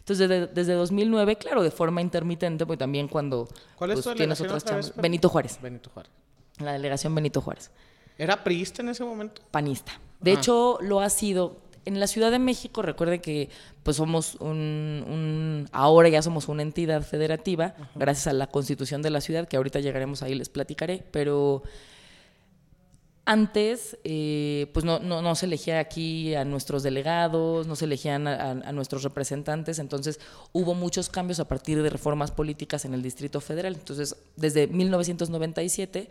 [0.00, 4.14] Entonces, desde, desde 2009, claro, de forma intermitente, pues también cuando ¿Cuál es pues, tu
[4.14, 4.92] tienes otras otra vez?
[4.96, 6.12] Benito Juárez, Benito Juárez.
[6.58, 7.70] la delegación Benito Juárez
[8.18, 9.40] ¿Era priista en ese momento?
[9.50, 9.92] panista.
[10.20, 10.34] De Ah.
[10.34, 11.56] hecho, lo ha sido.
[11.86, 13.50] En la Ciudad de México, recuerde que
[13.82, 19.10] pues somos un, un- ahora ya somos una entidad federativa, gracias a la constitución de
[19.10, 21.62] la ciudad, que ahorita llegaremos ahí, les platicaré, pero
[23.26, 28.26] antes, eh, pues no, no, no se elegía aquí a nuestros delegados, no se elegían
[28.28, 30.20] a, a- a nuestros representantes, entonces
[30.52, 33.74] hubo muchos cambios a partir de reformas políticas en el Distrito Federal.
[33.74, 36.10] Entonces, desde 1997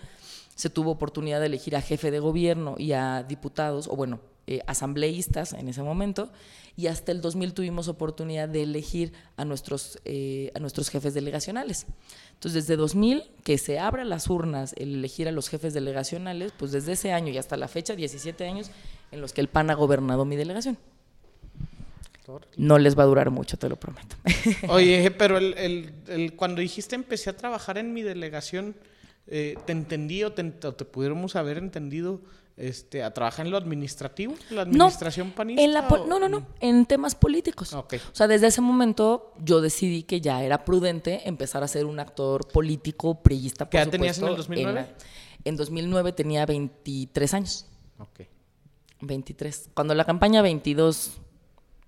[0.55, 4.61] se tuvo oportunidad de elegir a jefe de gobierno y a diputados, o bueno, eh,
[4.67, 6.31] asambleístas en ese momento,
[6.75, 11.85] y hasta el 2000 tuvimos oportunidad de elegir a nuestros, eh, a nuestros jefes delegacionales.
[12.33, 16.71] Entonces, desde 2000, que se abran las urnas el elegir a los jefes delegacionales, pues
[16.71, 18.71] desde ese año y hasta la fecha, 17 años,
[19.11, 20.77] en los que el PAN ha gobernado mi delegación.
[22.57, 24.15] No les va a durar mucho, te lo prometo.
[24.69, 28.75] Oye, pero el, el- cuando dijiste empecé a trabajar en mi delegación,
[29.27, 32.21] eh, ¿te entendí o te, o te pudiéramos haber entendido
[32.55, 34.35] este, a trabajar en lo administrativo?
[34.51, 35.61] ¿La administración panista?
[35.61, 37.73] En la pol- o- no, no, no, en temas políticos.
[37.73, 37.95] Ok.
[38.11, 41.99] O sea, desde ese momento yo decidí que ya era prudente empezar a ser un
[41.99, 44.81] actor político, priista, por ¿Qué edad tenías en el supuesto, 2009?
[44.81, 44.95] la-
[45.45, 47.65] En, 2009 tenía 23 años,
[47.99, 48.21] Ok.
[49.01, 49.69] 23.
[49.73, 51.17] Cuando la campaña 22,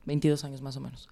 [0.06, 1.08] 22 años más o menos.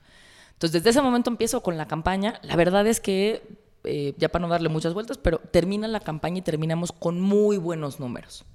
[0.53, 2.39] Entonces, desde ese momento empiezo con la campaña.
[2.43, 3.43] La verdad es que,
[3.85, 7.57] eh, ya para no darle muchas vueltas, pero termina la campaña y terminamos con muy
[7.57, 8.45] buenos números.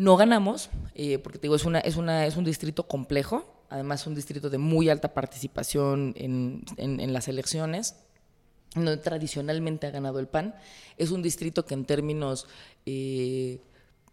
[0.00, 4.00] No ganamos, eh, porque te digo, es, una, es, una, es un distrito complejo, además
[4.00, 7.96] es un distrito de muy alta participación en, las elecciones,
[8.74, 10.54] donde tradicionalmente ha ganado el PAN.
[10.96, 12.46] Es un distrito que en términos
[12.86, 13.60] eh,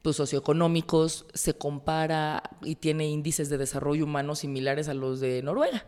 [0.01, 5.85] pues, socioeconómicos se compara y tiene índices de desarrollo humano similares a los de Noruega.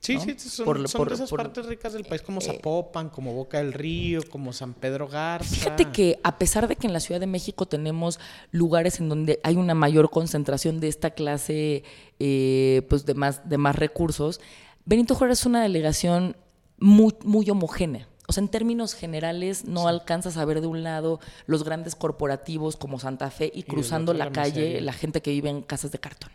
[0.00, 3.58] Sí, sí, son, son de esas partes ricas del país como eh, Zapopan, como Boca
[3.58, 5.54] del Río, como San Pedro Garza.
[5.54, 8.18] Fíjate que a pesar de que en la Ciudad de México tenemos
[8.50, 11.84] lugares en donde hay una mayor concentración de esta clase
[12.18, 14.40] eh, pues de, más, de más recursos,
[14.86, 16.34] Benito Juárez es una delegación
[16.78, 18.08] muy, muy homogénea.
[18.26, 22.76] O sea, en términos generales, no alcanzas a ver de un lado los grandes corporativos
[22.76, 26.30] como Santa Fe y cruzando la calle la gente que vive en casas de cartón.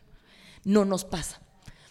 [0.66, 1.42] No nos pasa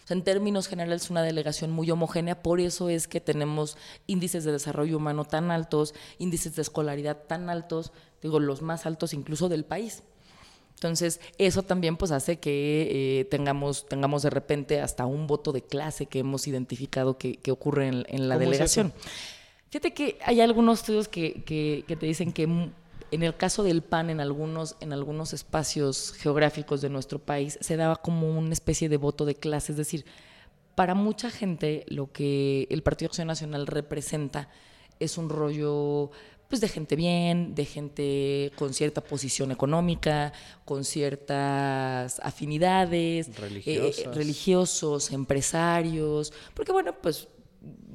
[0.09, 3.77] en términos generales es una delegación muy homogénea, por eso es que tenemos
[4.07, 7.91] índices de desarrollo humano tan altos, índices de escolaridad tan altos,
[8.21, 10.03] digo, los más altos incluso del país.
[10.75, 15.61] Entonces, eso también pues hace que eh, tengamos, tengamos de repente hasta un voto de
[15.61, 18.93] clase que hemos identificado que, ocurre en, la delegación.
[19.69, 22.71] Fíjate que hay algunos estudios que, que te dicen que
[23.11, 27.77] en el caso del PAN, en algunos, en algunos espacios geográficos de nuestro país, se
[27.77, 29.71] daba como una especie de voto de clase.
[29.71, 30.05] Es decir,
[30.75, 34.49] para mucha gente lo que el Partido Acción Nacional representa
[34.99, 36.11] es un rollo
[36.47, 40.31] pues de gente bien, de gente con cierta posición económica,
[40.63, 43.29] con ciertas afinidades,
[43.65, 47.27] eh, religiosos, empresarios, porque bueno, pues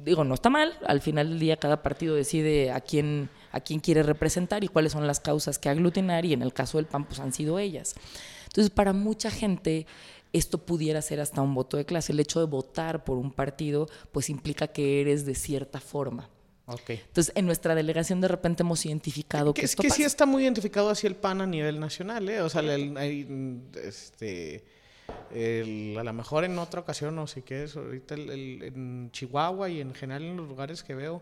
[0.03, 3.79] digo, no está mal, al final del día cada partido decide a quién a quién
[3.79, 7.05] quiere representar y cuáles son las causas que aglutinar y en el caso del PAN
[7.05, 7.95] pues han sido ellas.
[8.45, 9.85] Entonces para mucha gente
[10.33, 12.13] esto pudiera ser hasta un voto de clase.
[12.13, 16.29] El hecho de votar por un partido pues implica que eres de cierta forma.
[16.65, 17.01] Okay.
[17.05, 20.89] Entonces, en nuestra delegación de repente hemos identificado que, es que sí está muy identificado
[20.89, 22.41] así el PAN a nivel nacional, ¿eh?
[22.41, 22.61] O sea,
[23.83, 24.63] este,
[25.97, 29.93] a lo mejor en otra ocasión, no sé qué es, ahorita en Chihuahua y en
[29.93, 31.21] general en los lugares que veo,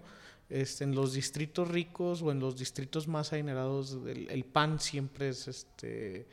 [0.50, 5.48] este, en los distritos ricos o en los distritos más adinerados, el, PAN siempre es
[5.48, 6.28] este,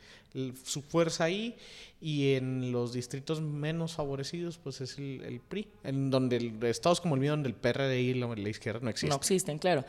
[0.63, 1.55] su fuerza ahí
[2.01, 7.21] y en los distritos menos favorecidos pues es el, PRI, en donde estados como el
[7.21, 9.09] mío, donde el PRD y la, la izquierda no existen.
[9.09, 9.85] No existen, claro.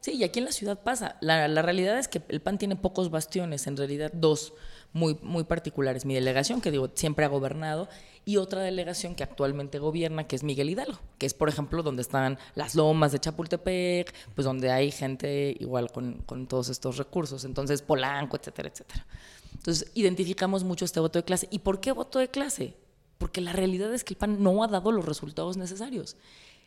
[0.00, 1.16] Sí, y aquí en la ciudad pasa.
[1.20, 4.52] La, la realidad es que el PAN tiene pocos bastiones, en realidad dos
[4.94, 6.06] muy, muy particulares.
[6.06, 7.88] Mi delegación, que digo, siempre ha gobernado,
[8.24, 12.00] y otra delegación que actualmente gobierna, que es Miguel Hidalgo, que es, por ejemplo, donde
[12.00, 17.44] están las lomas de Chapultepec, pues donde hay gente igual con, con todos estos recursos,
[17.44, 19.06] entonces Polanco, etcétera, etcétera.
[19.52, 21.48] Entonces, identificamos mucho este voto de clase.
[21.50, 22.74] ¿Y por qué voto de clase?
[23.18, 26.16] Porque la realidad es que el PAN no ha dado los resultados necesarios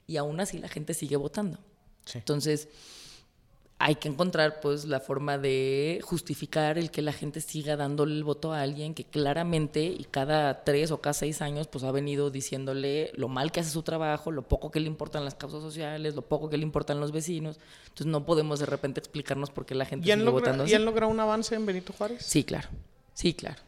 [0.06, 1.60] y aún así la gente sigue votando.
[2.14, 2.70] Entonces,
[3.80, 8.24] hay que encontrar pues la forma de justificar el que la gente siga dándole el
[8.24, 12.32] voto a alguien que claramente y cada tres o cada seis años pues ha venido
[12.32, 16.16] diciéndole lo mal que hace su trabajo, lo poco que le importan las causas sociales,
[16.16, 17.60] lo poco que le importan los vecinos.
[17.84, 20.72] Entonces no podemos de repente explicarnos por qué la gente sigue votando así.
[20.72, 22.24] ¿Y han logrado un avance en Benito Juárez?
[22.26, 22.70] Sí, claro.
[23.14, 23.62] Sí, claro.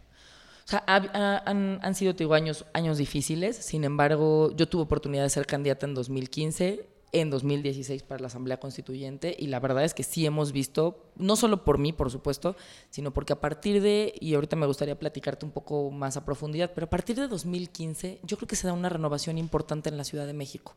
[0.66, 3.58] O sea, han, han, sido, digo, años, años difíciles.
[3.58, 8.60] Sin embargo, yo tuve oportunidad de ser candidata en 2015 en 2016 para la Asamblea
[8.60, 12.56] Constituyente y la verdad es que sí hemos visto, no solo por mí, por supuesto,
[12.90, 16.72] sino porque a partir de, y ahorita me gustaría platicarte un poco más a profundidad,
[16.74, 20.04] pero a partir de 2015 yo creo que se da una renovación importante en la
[20.04, 20.76] Ciudad de México.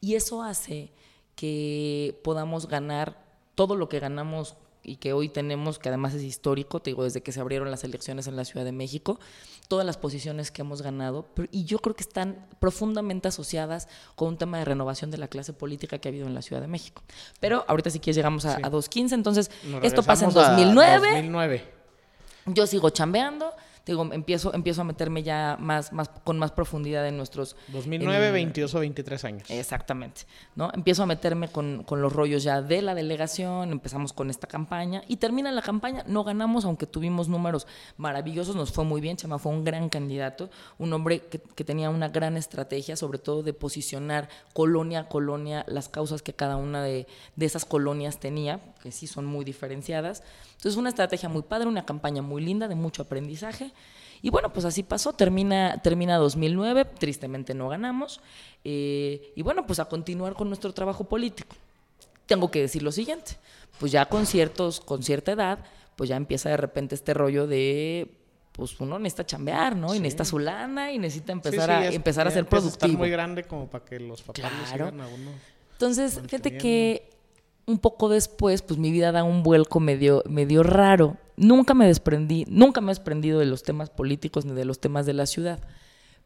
[0.00, 0.90] Y eso hace
[1.34, 3.24] que podamos ganar
[3.54, 7.22] todo lo que ganamos y que hoy tenemos, que además es histórico, te digo, desde
[7.22, 9.20] que se abrieron las elecciones en la Ciudad de México,
[9.68, 14.38] todas las posiciones que hemos ganado, y yo creo que están profundamente asociadas con un
[14.38, 17.02] tema de renovación de la clase política que ha habido en la Ciudad de México.
[17.40, 19.50] Pero ahorita si quieres llegamos a, 2.15, entonces
[19.82, 21.08] esto pasa en 2009.
[21.08, 21.64] 2009.
[22.46, 23.52] Yo sigo chambeando
[23.86, 27.56] digo, empiezo, empiezo a meterme ya más, más, con más profundidad en nuestros...
[27.68, 29.50] 2009, 22 o 23 años.
[29.50, 30.22] Exactamente,
[30.54, 30.70] ¿no?
[30.72, 35.02] Empiezo a meterme con, con, los rollos ya de la delegación, empezamos con esta campaña
[35.08, 37.66] y termina la campaña, no ganamos, aunque tuvimos números
[37.96, 41.90] maravillosos, nos fue muy bien, Chema fue un gran candidato, un hombre que, que tenía
[41.90, 46.82] una gran estrategia, sobre todo de posicionar colonia a colonia las causas que cada una
[46.82, 47.06] de,
[47.36, 50.22] de esas colonias tenía, que sí son muy diferenciadas.
[50.62, 53.72] Entonces, una estrategia muy padre, una campaña muy linda, de mucho aprendizaje.
[54.22, 58.20] Y bueno, pues así pasó, termina, termina 2009, tristemente no ganamos.
[58.62, 61.56] Eh, y bueno, pues a continuar con nuestro trabajo político.
[62.26, 63.38] Tengo que decir lo siguiente,
[63.80, 65.58] pues ya con, ciertos, con cierta edad,
[65.96, 68.14] pues ya empieza de repente este rollo de
[68.52, 69.96] pues uno necesita chambear, ¿no?
[69.96, 72.98] Y necesita su lana y necesita empezar a empezar a ser productivo.
[72.98, 75.32] muy grande como para que los papás sigan a uno.
[75.72, 77.11] Entonces, fíjate que
[77.66, 81.16] un poco después, pues mi vida da un vuelco medio, medio raro.
[81.36, 85.06] Nunca me desprendí, nunca me he desprendido de los temas políticos ni de los temas
[85.06, 85.60] de la ciudad.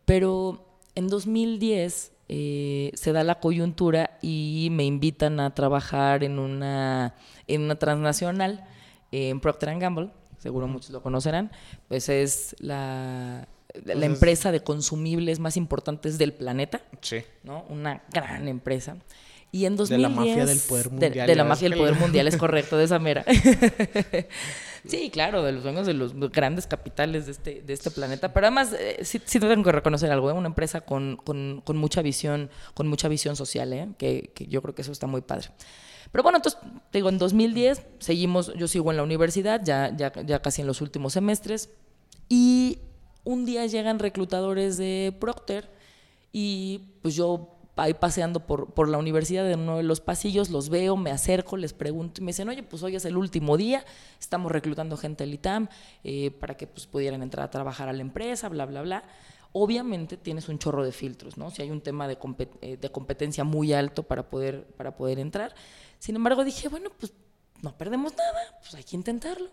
[0.04, 7.14] Pero en 2010 eh, se da la coyuntura y me invitan a trabajar en una,
[7.46, 8.66] en una transnacional,
[9.12, 11.50] en Procter Gamble, seguro muchos lo conocerán,
[11.88, 13.46] pues es la
[13.84, 16.80] la empresa de consumibles más importantes del planeta.
[17.00, 17.22] Sí.
[17.42, 17.64] ¿no?
[17.68, 18.96] Una gran empresa.
[19.52, 19.88] Y en 2010...
[19.96, 21.12] De la mafia del poder mundial.
[21.12, 23.24] De, de la mafia del poder mundial, es correcto, de esa mera.
[24.86, 28.32] sí, claro, de los dueños de los grandes capitales de este, de este planeta.
[28.32, 30.32] Pero además, eh, sí, sí te tengo que reconocer algo, ¿eh?
[30.32, 33.88] una empresa con, con- con mucha visión, con mucha visión social, ¿eh?
[33.98, 35.48] que, que yo creo que eso está muy padre.
[36.12, 40.12] Pero bueno, entonces, te digo, en 2010 seguimos, yo sigo en la universidad, ya, ya,
[40.24, 41.70] ya casi en los últimos semestres,
[42.28, 42.78] y
[43.24, 45.68] un día llegan reclutadores de Procter
[46.32, 50.68] y pues yo ahí paseando por, por la universidad en uno de los pasillos, los
[50.70, 53.84] veo, me acerco, les pregunto y me dicen, oye, pues hoy es el último día,
[54.18, 55.68] estamos reclutando gente del ITAM
[56.02, 59.02] eh, para que pues pudieran entrar a trabajar a la empresa, bla, bla, bla.
[59.52, 61.50] Obviamente tienes un chorro de filtros, ¿no?
[61.50, 65.18] Si hay un tema de, compet- eh, de competencia muy alto para poder, para poder
[65.18, 65.54] entrar.
[65.98, 67.12] Sin embargo, dije, bueno, pues
[67.62, 69.48] no perdemos nada, pues hay que intentarlo.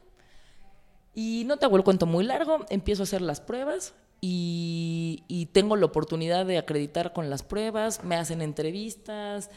[1.15, 5.75] Y no te hago el cuento muy largo, empiezo a hacer las pruebas y, tengo
[5.75, 9.49] la oportunidad de acreditar con las pruebas, me hacen entrevistas,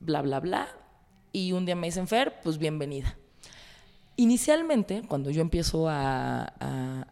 [0.00, 0.68] bla, bla, bla.
[1.32, 3.18] Y un día me dicen, Fer, pues bienvenida.
[4.16, 7.04] Inicialmente, cuando yo empiezo a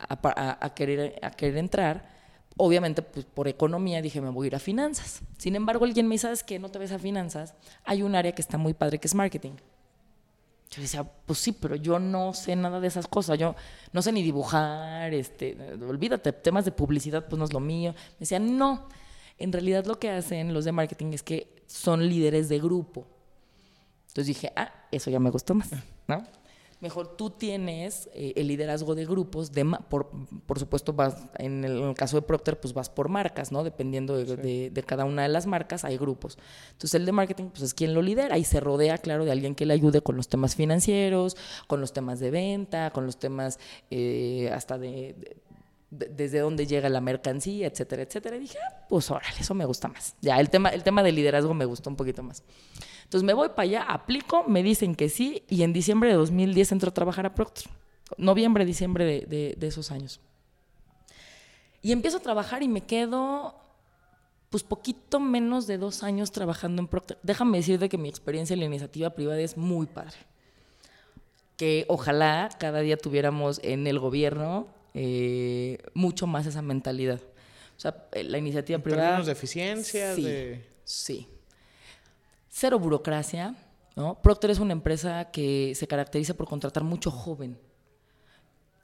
[0.74, 2.09] querer, a querer entrar,
[2.57, 5.22] obviamente pues, por economía dije, me voy a ir a finanzas.
[5.39, 6.59] Sin embargo, alguien me dice, ¿sabes qué?
[6.59, 7.55] No te ves a finanzas.
[7.85, 9.53] Hay un área que está muy padre que es marketing.
[10.75, 13.39] Yo decía, pues sí, pero yo no sé nada de esas cosas.
[13.39, 13.55] Yo
[13.93, 15.57] no sé ni dibujar, este,
[15.87, 17.93] olvídate, temas de publicidad, pues no es lo mío.
[17.93, 18.89] Me decían, no.
[19.39, 23.07] En realidad lo que hacen los de marketing es que son líderes de grupo.
[24.09, 25.70] Entonces dije, ah, eso ya me gustó más,
[26.09, 26.25] ¿no?
[26.85, 30.11] Mejor tú tienes eh, el liderazgo de grupos, de por,
[30.45, 33.64] por supuesto vas, en el, en el caso de Procter, pues vas por marcas, ¿no?
[33.64, 36.37] Dependiendo de, de- de cada una de las marcas, hay grupos.
[36.72, 39.55] Entonces el de marketing, pues es quien lo lidera y se rodea, claro, de alguien
[39.55, 43.59] que le ayude con los temas financieros, con los temas de venta, con los temas
[43.91, 45.37] eh, hasta de, de-
[45.91, 48.37] de- desde dónde llega la mercancía, etcétera, etcétera.
[48.37, 50.16] Y dije, ah, pues órale, eso me gusta más.
[50.20, 52.43] Ya, el tema, el tema de liderazgo me gustó un poquito más.
[53.15, 56.73] Entonces me voy para allá, aplico, me dicen que sí, y en diciembre de 2010
[56.73, 57.71] entro a trabajar a Procter.
[58.19, 60.19] Noviembre, diciembre de, de- de esos años.
[61.81, 63.55] Y empiezo a trabajar y me quedo,
[64.51, 67.17] pues poquito menos de dos años trabajando en Procter.
[67.23, 70.17] Déjame decirte que mi experiencia en la iniciativa privada es muy padre.
[71.57, 77.21] Que ojalá cada día tuviéramos en el gobierno eh, mucho más esa mentalidad.
[77.77, 79.23] O sea, eh, la iniciativa En privada...
[79.23, 80.65] de eficiencia, Sí, de...
[80.83, 81.29] sí.
[82.57, 83.57] Cero burocracia,
[83.97, 84.23] ¿no?
[84.23, 87.59] Procter es una empresa que se caracteriza por contratar mucho joven.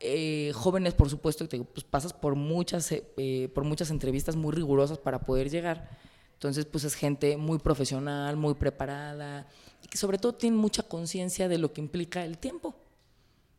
[0.00, 4.52] Eh, jóvenes, por supuesto, digo, pues pasas por muchas, eh, eh, por muchas entrevistas muy
[4.52, 5.88] rigurosas para poder llegar.
[6.32, 9.46] Entonces, pues es gente muy profesional, muy preparada,
[9.84, 12.74] y que sobre todo tiene mucha conciencia de lo que implica el tiempo.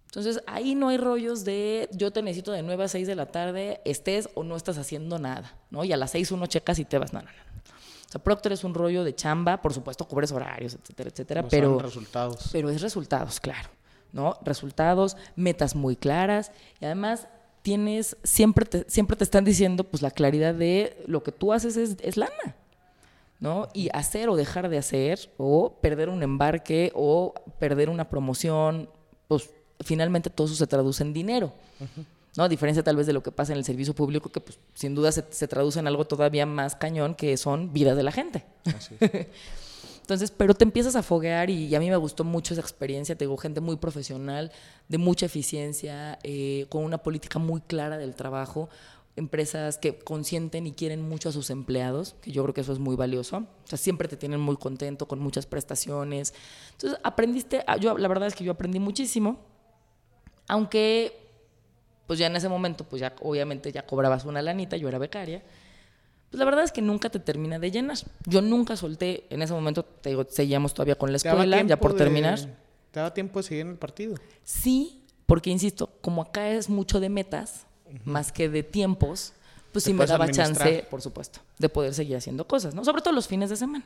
[0.07, 3.27] Entonces, ahí no hay rollos de yo te necesito de 9 a 6 de la
[3.27, 5.85] tarde, estés o no estás haciendo nada, ¿no?
[5.85, 7.13] Y a las 6 uno checas y te vas.
[7.13, 7.51] No, no, no.
[8.11, 11.61] O sea, Procter es un rollo de chamba, por supuesto, cubres horarios, etcétera, etcétera, basado
[11.61, 12.49] pero, resultados.
[12.51, 13.69] pero es resultados, claro,
[14.11, 14.37] ¿no?
[14.43, 16.51] Resultados, metas muy claras
[16.81, 17.29] y además
[17.61, 21.77] tienes, siempre te, siempre te están diciendo, pues, la claridad de lo que tú haces
[21.77, 22.57] es, es lana.
[23.39, 23.69] ¿no?
[23.73, 28.89] Y hacer o dejar de hacer, o perder un embarque, o perder una promoción,
[29.29, 29.49] pues
[29.79, 31.53] finalmente todo eso se traduce en dinero.
[32.37, 32.43] ¿No?
[32.43, 34.95] A diferencia tal vez de lo que pasa en el servicio público, que pues, sin
[34.95, 38.45] duda se, se traduce en algo todavía más cañón, que son vidas de la gente.
[38.65, 39.27] Así es.
[40.01, 43.15] Entonces, pero te empiezas a foguear y, y a mí me gustó mucho esa experiencia.
[43.15, 44.51] Te digo, gente muy profesional,
[44.89, 48.67] de mucha eficiencia, eh, con una política muy clara del trabajo,
[49.15, 52.79] empresas que consienten y quieren mucho a sus empleados, que yo creo que eso es
[52.79, 53.37] muy valioso.
[53.37, 56.33] O sea, siempre te tienen muy contento con muchas prestaciones.
[56.71, 59.39] Entonces, aprendiste, ah, yo la verdad es que yo aprendí muchísimo,
[60.47, 61.20] aunque
[62.07, 65.41] pues ya en ese momento, pues ya obviamente ya cobrabas una lanita, yo era becaria.
[66.29, 67.97] Pues la verdad es que nunca te termina de llenar.
[68.25, 71.63] Yo nunca solté, en ese momento, te digo, seguíamos todavía con la ¿Te daba escuela,
[71.63, 72.39] ya por de- terminar.
[72.91, 74.15] ¿Te daba tiempo de seguir en el partido?
[74.43, 77.65] Sí, porque insisto, como acá es mucho de metas,
[78.05, 79.33] más que de tiempos,
[79.73, 82.83] pues sí me daba chance, por supuesto, de poder seguir haciendo cosas, ¿no?
[82.85, 83.85] Sobre todo los fines de semana.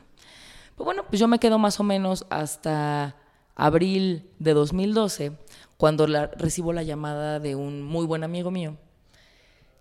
[0.76, 3.16] Pues bueno, pues yo me quedo más o menos hasta
[3.55, 5.32] abril de 2012,
[5.78, 8.78] cuando la- recibo la llamada de un muy buen amigo mío,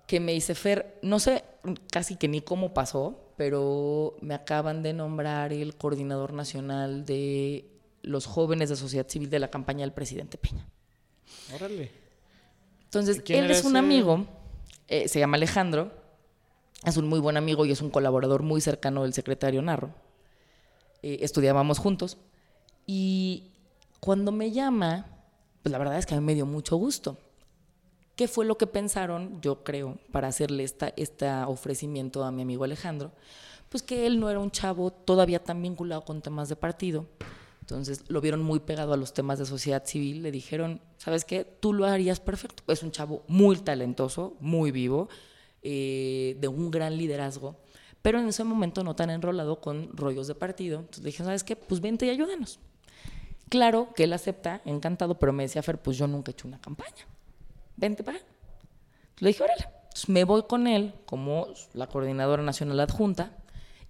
[0.06, 1.44] que me dice, Fer, no sé
[1.90, 7.64] casi que ni cómo pasó, pero me acaban de nombrar el coordinador nacional de
[8.02, 10.66] los jóvenes de sociedad civil de la campaña del presidente Peña.
[11.54, 11.90] Órale.
[12.84, 13.78] Entonces, ¿Quién él es un ese?
[13.78, 14.26] amigo,
[14.88, 15.90] eh, se llama Alejandro,
[16.84, 19.90] es un muy buen amigo y es un colaborador muy cercano del secretario Narro.
[21.02, 22.18] Eh, estudiábamos juntos.
[22.86, 23.52] Y
[24.00, 25.06] cuando me llama,
[25.64, 27.16] pues la verdad es que a mí me dio mucho gusto.
[28.16, 32.64] ¿Qué fue lo que pensaron, yo creo, para hacerle esta, este ofrecimiento a mi amigo
[32.64, 33.12] Alejandro?
[33.70, 37.06] Pues que él no era un chavo todavía tan vinculado con temas de partido.
[37.62, 40.22] Entonces lo vieron muy pegado a los temas de sociedad civil.
[40.22, 41.44] Le dijeron, ¿sabes qué?
[41.44, 42.62] Tú lo harías perfecto.
[42.70, 45.08] Es un chavo muy talentoso, muy vivo,
[45.62, 47.56] eh, de un gran liderazgo,
[48.02, 50.80] pero en ese momento no tan enrolado con rollos de partido.
[50.80, 51.56] Entonces le dije, ¿sabes qué?
[51.56, 52.60] Pues vente y ayúdanos.
[53.48, 56.60] Claro que él acepta, encantado, pero me decía Fer, pues yo nunca he hecho una
[56.60, 57.06] campaña
[57.76, 58.18] vente para.
[59.18, 59.68] Le dije, órale.
[59.84, 63.30] Entonces me voy con él como la coordinadora nacional adjunta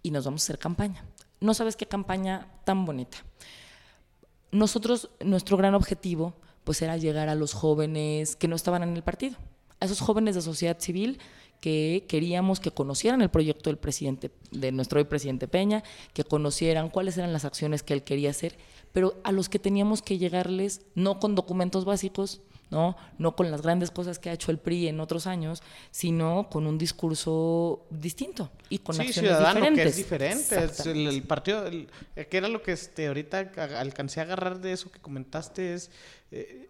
[0.03, 1.05] y nos vamos a hacer campaña.
[1.41, 3.19] No sabes qué campaña tan bonita.
[4.51, 9.03] Nosotros, nuestro gran objetivo, pues era llegar a los jóvenes que no estaban en el
[9.03, 9.37] partido,
[9.81, 11.19] a esos jóvenes de sociedad civil
[11.65, 16.91] que queríamos que conocieran el proyecto del presidente, de nuestro hoy presidente Peña, que conocieran
[16.91, 18.59] cuáles eran las acciones que él quería hacer,
[18.93, 22.99] pero a los que teníamos que llegarles no con documentos básicos, ¿no?
[23.17, 26.67] No con las grandes cosas que ha hecho el PRI en otros años, sino con
[26.67, 29.85] un discurso distinto y con sí, acciones ciudadano, diferentes.
[29.85, 30.65] que es diferente.
[30.65, 31.89] Es el, el, partido, el,
[32.29, 35.91] que era lo que este, ahorita alcancé a agarrar de eso que comentaste, es
[36.31, 36.69] eh,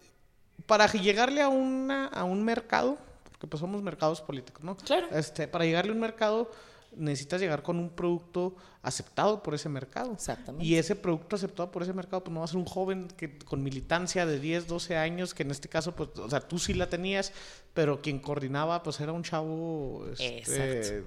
[0.65, 2.97] para llegarle a, una, a un mercado,
[3.35, 4.77] porque pues somos mercados políticos, ¿no?
[4.77, 5.07] Claro.
[5.11, 6.49] Este, para llegarle a un mercado
[6.95, 10.13] necesitas llegar con un producto aceptado por ese mercado.
[10.13, 10.65] Exactamente.
[10.65, 13.37] Y ese producto aceptado por ese mercado, pues no va a ser un joven que
[13.39, 16.73] con militancia de 10, 12 años, que en este caso, pues, o sea, tú sí
[16.73, 17.33] la tenías,
[17.73, 21.03] pero quien coordinaba, pues era un chavo este,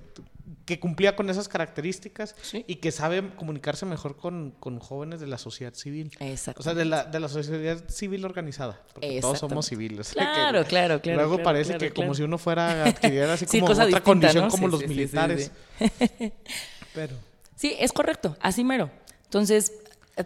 [0.64, 2.64] que cumplía con esas características sí.
[2.66, 6.10] y que sabe comunicarse mejor con, con, jóvenes de la sociedad civil.
[6.20, 6.60] Exacto.
[6.60, 8.80] O sea, de la, de la sociedad civil organizada.
[8.92, 10.10] Porque todos somos civiles.
[10.12, 11.18] Claro, que, claro, claro.
[11.18, 12.06] Luego claro, parece claro, que claro.
[12.06, 14.50] como si uno fuera a adquirir así como cosa otra distinta, condición ¿no?
[14.50, 15.52] como Sí, los sí, sí, militares.
[15.78, 16.32] sí.
[16.94, 17.16] Pero.
[17.56, 18.90] Sí, es correcto, así mero.
[19.24, 19.72] Entonces,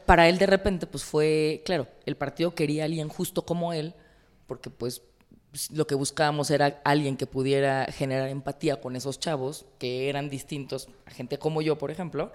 [0.07, 3.95] para él de repente, pues fue, claro, el partido quería a alguien justo como él,
[4.47, 5.03] porque pues
[5.71, 10.89] lo que buscábamos era alguien que pudiera generar empatía con esos chavos, que eran distintos
[11.07, 12.33] gente como yo, por ejemplo,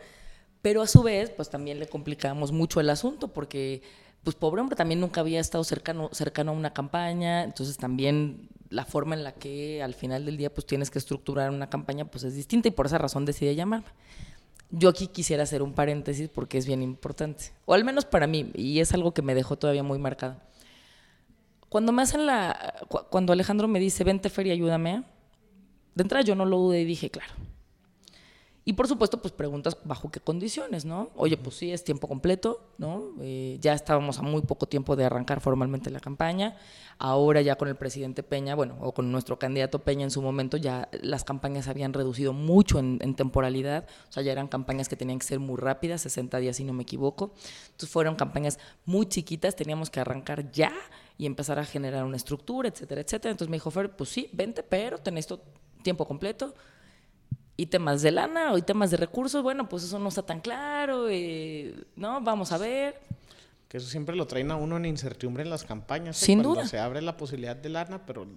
[0.62, 3.82] pero a su vez, pues también le complicábamos mucho el asunto, porque,
[4.24, 8.86] pues pobre hombre, también nunca había estado cercano, cercano a una campaña, entonces también la
[8.86, 12.24] forma en la que al final del día, pues tienes que estructurar una campaña, pues
[12.24, 13.88] es distinta y por esa razón decidí llamarme.
[14.70, 18.52] Yo aquí quisiera hacer un paréntesis porque es bien importante, o al menos para mí,
[18.54, 20.42] y es algo que me dejó todavía muy marcado.
[21.70, 22.76] Cuando me hacen la.
[23.10, 25.04] Cuando Alejandro me dice, vente, Fer, y ayúdame,
[25.96, 27.34] de entrada yo no lo dudé y dije, claro.
[28.68, 31.10] Y por supuesto, pues preguntas bajo qué condiciones, ¿no?
[31.16, 33.14] Oye, pues sí, es tiempo completo, ¿no?
[33.22, 36.58] Eh, ya estábamos a muy poco tiempo de arrancar formalmente la campaña.
[37.00, 40.58] Ahora ya con el presidente Peña, bueno, o con nuestro candidato Peña en su momento,
[40.58, 43.88] ya las campañas habían reducido mucho en, en temporalidad.
[44.10, 46.74] O sea, ya eran campañas que tenían que ser muy rápidas, 60 días si no
[46.74, 47.32] me equivoco.
[47.68, 50.74] Entonces fueron campañas muy chiquitas, teníamos que arrancar ya
[51.18, 53.32] y empezar a generar una estructura, etcétera, etcétera.
[53.32, 55.42] Entonces me dijo, Fer, pues sí, vente, pero tenés esto
[55.84, 56.54] tiempo completo
[57.56, 60.42] y temas de lana o y temas de recursos, bueno, pues eso no está tan
[60.42, 62.22] claro, eh, ¿no?
[62.22, 63.00] Vamos a ver.
[63.68, 66.22] Que eso siempre lo traen a uno en incertidumbre en las campañas.
[66.22, 66.26] ¿eh?
[66.26, 66.68] Sin Cuando duda.
[66.68, 68.28] se abre la posibilidad de lana, pero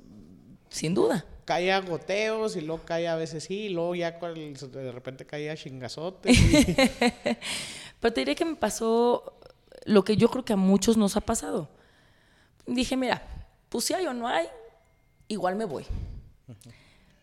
[0.70, 1.24] Sin duda.
[1.44, 5.50] cae a goteos y luego cae a veces sí, y luego ya de repente cae
[5.50, 6.36] a chingazotes.
[6.36, 6.76] y-
[8.00, 9.34] Pero te diré que me pasó
[9.84, 11.68] lo que yo creo que a muchos nos ha pasado.
[12.74, 13.22] Dije, mira,
[13.68, 14.46] pues si hay o no hay,
[15.28, 15.84] igual me voy.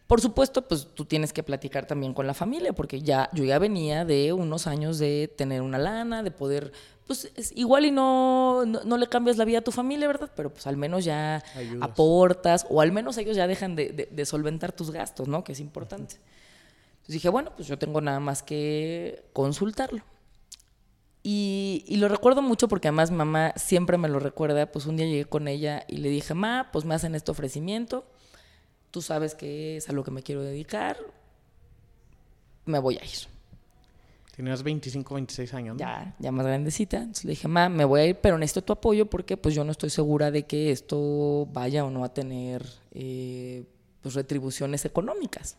[0.07, 3.59] Por supuesto, pues tú tienes que platicar también con la familia, porque ya yo ya
[3.59, 6.71] venía de unos años de tener una lana, de poder,
[7.05, 10.31] pues es igual y no, no, no le cambias la vida a tu familia, ¿verdad?
[10.33, 11.89] Pero pues al menos ya Ayudas.
[11.89, 15.43] aportas, o al menos ellos ya dejan de, de- de solventar tus gastos, ¿no?
[15.43, 16.15] Que es importante.
[16.15, 20.03] Entonces dije, bueno, pues yo tengo nada más que consultarlo.
[21.30, 24.71] Y, y lo recuerdo mucho porque además mi mamá siempre me lo recuerda.
[24.71, 28.05] Pues un día llegué con ella y le dije, ma, pues me hacen este ofrecimiento.
[28.91, 30.95] Tú sabes que es a lo que me quiero dedicar.
[32.63, 33.28] Me voy a ir.
[34.38, 35.80] Tenías 25, 26 años, ¿no?
[35.82, 36.95] Ya, ya más grandecita.
[36.95, 39.65] Entonces le dije, ma, me voy a ir, pero necesito tu apoyo porque pues yo
[39.65, 43.65] no estoy segura de que esto vaya o no a tener eh,
[44.01, 45.57] pues retribuciones económicas.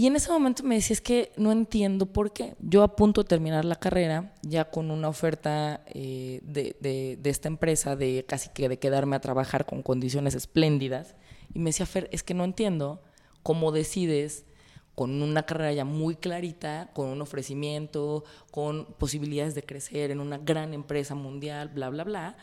[0.00, 2.54] Y en ese momento me decía, es que no entiendo por qué.
[2.58, 7.28] Yo a punto de terminar la carrera, ya con una oferta eh, de, de- de
[7.28, 11.16] esta empresa de casi que de quedarme a trabajar con condiciones espléndidas.
[11.52, 13.02] Y me decía, Fer, es que no entiendo
[13.42, 14.46] cómo decides
[14.94, 20.38] con una carrera ya muy clarita, con un ofrecimiento, con posibilidades de crecer en una
[20.38, 22.36] gran empresa mundial, bla, bla, bla,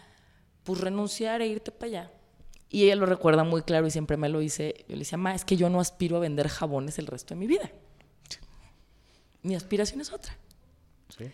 [0.63, 2.11] pues renunciar e irte para allá.
[2.69, 4.85] Y ella lo recuerda muy claro y siempre me lo dice.
[4.87, 7.39] Yo le decía, ma, es que yo no aspiro a vender jabones el resto de
[7.39, 7.71] mi vida.
[9.41, 10.37] Mi aspiración es otra.
[11.17, 11.31] Sí.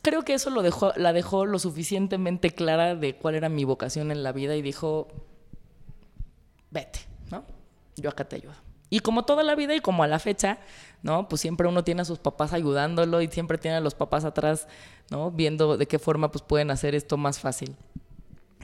[0.00, 4.12] Creo que eso lo dejó, la dejó lo suficientemente clara de cuál era mi vocación
[4.12, 5.08] en la vida y dijo,
[6.70, 7.00] vete,
[7.30, 7.44] ¿no?
[7.96, 8.54] Yo acá te ayudo.
[8.90, 10.58] Y como toda la vida y como a la fecha,
[11.02, 11.28] ¿no?
[11.28, 14.68] Pues siempre uno tiene a sus papás ayudándolo y siempre tiene a los papás atrás,
[15.10, 15.30] ¿no?
[15.30, 17.74] Viendo de qué forma pues pueden hacer esto más fácil.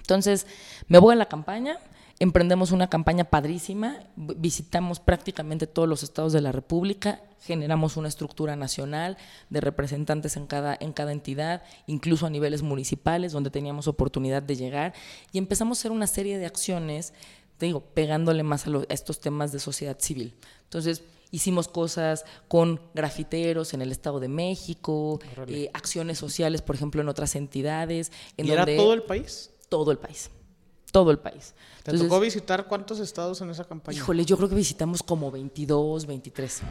[0.09, 0.47] Entonces,
[0.87, 1.77] me voy a la campaña,
[2.19, 8.57] emprendemos una campaña padrísima, visitamos prácticamente todos los estados de la República, generamos una estructura
[8.57, 9.19] nacional
[9.51, 14.57] de representantes en cada, en cada entidad, incluso a niveles municipales, donde teníamos oportunidad de
[14.57, 14.95] llegar,
[15.31, 17.13] y empezamos a hacer una serie de acciones
[17.59, 20.33] te digo, pegándole más a, estos temas de sociedad civil.
[20.63, 21.03] Entonces,
[21.33, 27.09] hicimos cosas con grafiteros en el Estado de México, eh, acciones sociales, por ejemplo, en
[27.09, 28.13] otras entidades.
[28.37, 29.51] En ¿Y era todo el país?
[29.69, 30.31] Todo el país.
[30.91, 31.55] Todo el país.
[31.83, 33.99] ¿Te tocó visitar cuántos estados en esa campaña?
[33.99, 36.63] Híjole, yo creo que visitamos como 22, 23.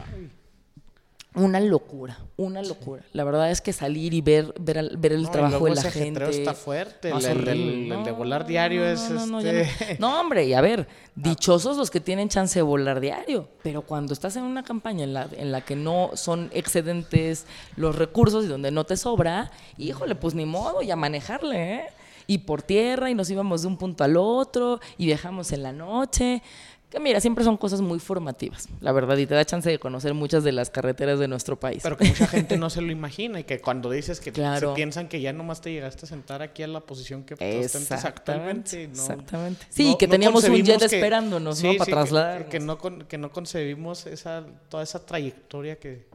[1.34, 3.02] Una locura, una locura.
[3.12, 6.30] La verdad es que salir y ver ver, ver el trabajo de la gente.
[6.30, 7.10] está fuerte.
[7.10, 9.08] el, de volar diario es.
[9.08, 9.96] Este...
[10.00, 13.48] No, hombre, y a ver, dichosos los que tienen chance de volar diario.
[13.62, 17.46] Pero cuando estás en una campaña en la, en la que no son excedentes
[17.76, 21.88] los recursos y donde no te sobra, híjole, pues ni modo, y a manejarle, ¿eh?
[22.28, 25.72] Y por tierra, y nos íbamos de un punto al otro, y viajamos en la
[25.72, 26.42] noche.
[26.90, 30.14] Que mira, siempre son cosas muy formativas, la verdad, y te da chance de conocer
[30.14, 31.80] muchas de las carreteras de nuestro país.
[31.82, 35.08] Pero que mucha gente no se lo imagina y que cuando dices que se piensan
[35.08, 38.84] que ya nomás te llegaste a sentar aquí a la posición que ostentas actualmente.
[38.84, 39.66] exactamente.
[39.70, 41.74] Sí, que teníamos un jet esperándonos, ¿no?
[41.76, 42.48] Para trasladar.
[42.48, 46.06] Que, no que no concebimos esa, toda esa trayectoria que,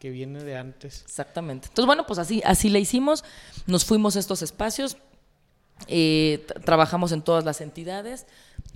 [0.00, 1.02] que viene de antes.
[1.02, 1.68] Exactamente.
[1.68, 3.22] Entonces, bueno, pues así, así le hicimos.
[3.66, 4.96] Nos fuimos a estos espacios,
[5.86, 8.26] eh, trabajamos en todas las entidades.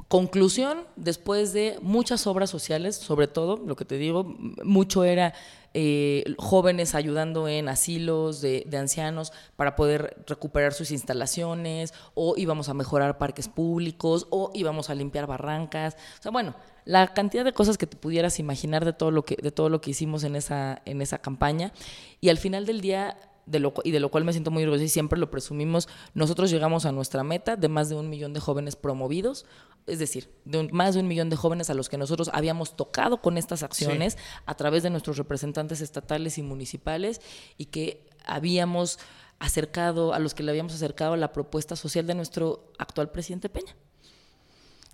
[0.09, 4.25] Conclusión, después de muchas obras sociales, sobre todo, lo que te digo,
[4.63, 5.35] mucho era
[5.77, 12.75] eh, jóvenes ayudando en asilos de, ancianos para poder recuperar sus instalaciones, o íbamos a
[12.75, 15.97] mejorar parques públicos, o íbamos a limpiar barrancas.
[16.21, 19.37] O sea, bueno, la cantidad de cosas que te pudieras imaginar de todo lo que,
[19.37, 21.73] de todo lo que hicimos en esa, en esa campaña.
[22.21, 23.17] Y al final del día
[23.47, 26.93] y de lo cual me siento muy orgulloso y siempre lo presumimos, nosotros llegamos a
[26.93, 29.47] nuestra meta de más de un millón de jóvenes promovidos,
[29.87, 33.21] es decir, de más de un millón de jóvenes a los que nosotros habíamos tocado
[33.21, 34.17] con estas acciones
[34.47, 37.21] a través de nuestros representantes estatales y municipales
[37.59, 38.99] y que habíamos
[39.39, 43.77] acercado, a los que le habíamos acercado la propuesta social de nuestro actual presidente Peña.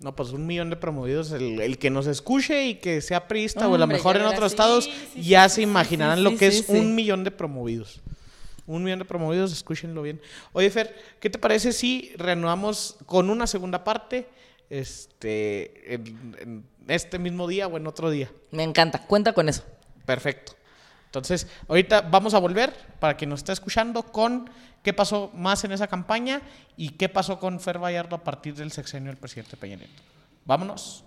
[0.01, 1.31] No, pues un millón de promovidos.
[1.31, 4.89] El, que nos escuche y que sea priista o a lo mejor en otros estados,
[5.15, 8.01] ya se imaginarán lo que es un millón de promovidos.
[8.67, 10.21] Un millón de promovidos, escúchenlo bien.
[10.53, 14.29] Oye, Fer, ¿qué te parece si reanudamos con una segunda parte
[14.69, 18.31] este, en, este mismo día o en otro día?
[18.51, 19.63] Me encanta, cuenta con eso.
[20.05, 20.53] Perfecto.
[21.05, 24.49] Entonces, ahorita vamos a volver para quien nos esté escuchando con
[24.81, 26.41] qué pasó más en esa campaña
[26.77, 30.01] y qué pasó con Fer Vallardo a partir del sexenio del presidente Peña Nieto.
[30.45, 31.03] Vámonos.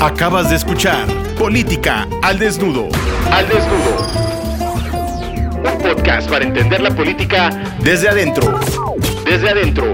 [0.00, 1.06] Acabas de escuchar
[1.38, 2.88] Política al Desnudo.
[3.30, 4.32] Al Desnudo
[5.70, 7.50] podcast para entender la política
[7.80, 8.58] desde adentro.
[9.24, 9.92] Desde adentro.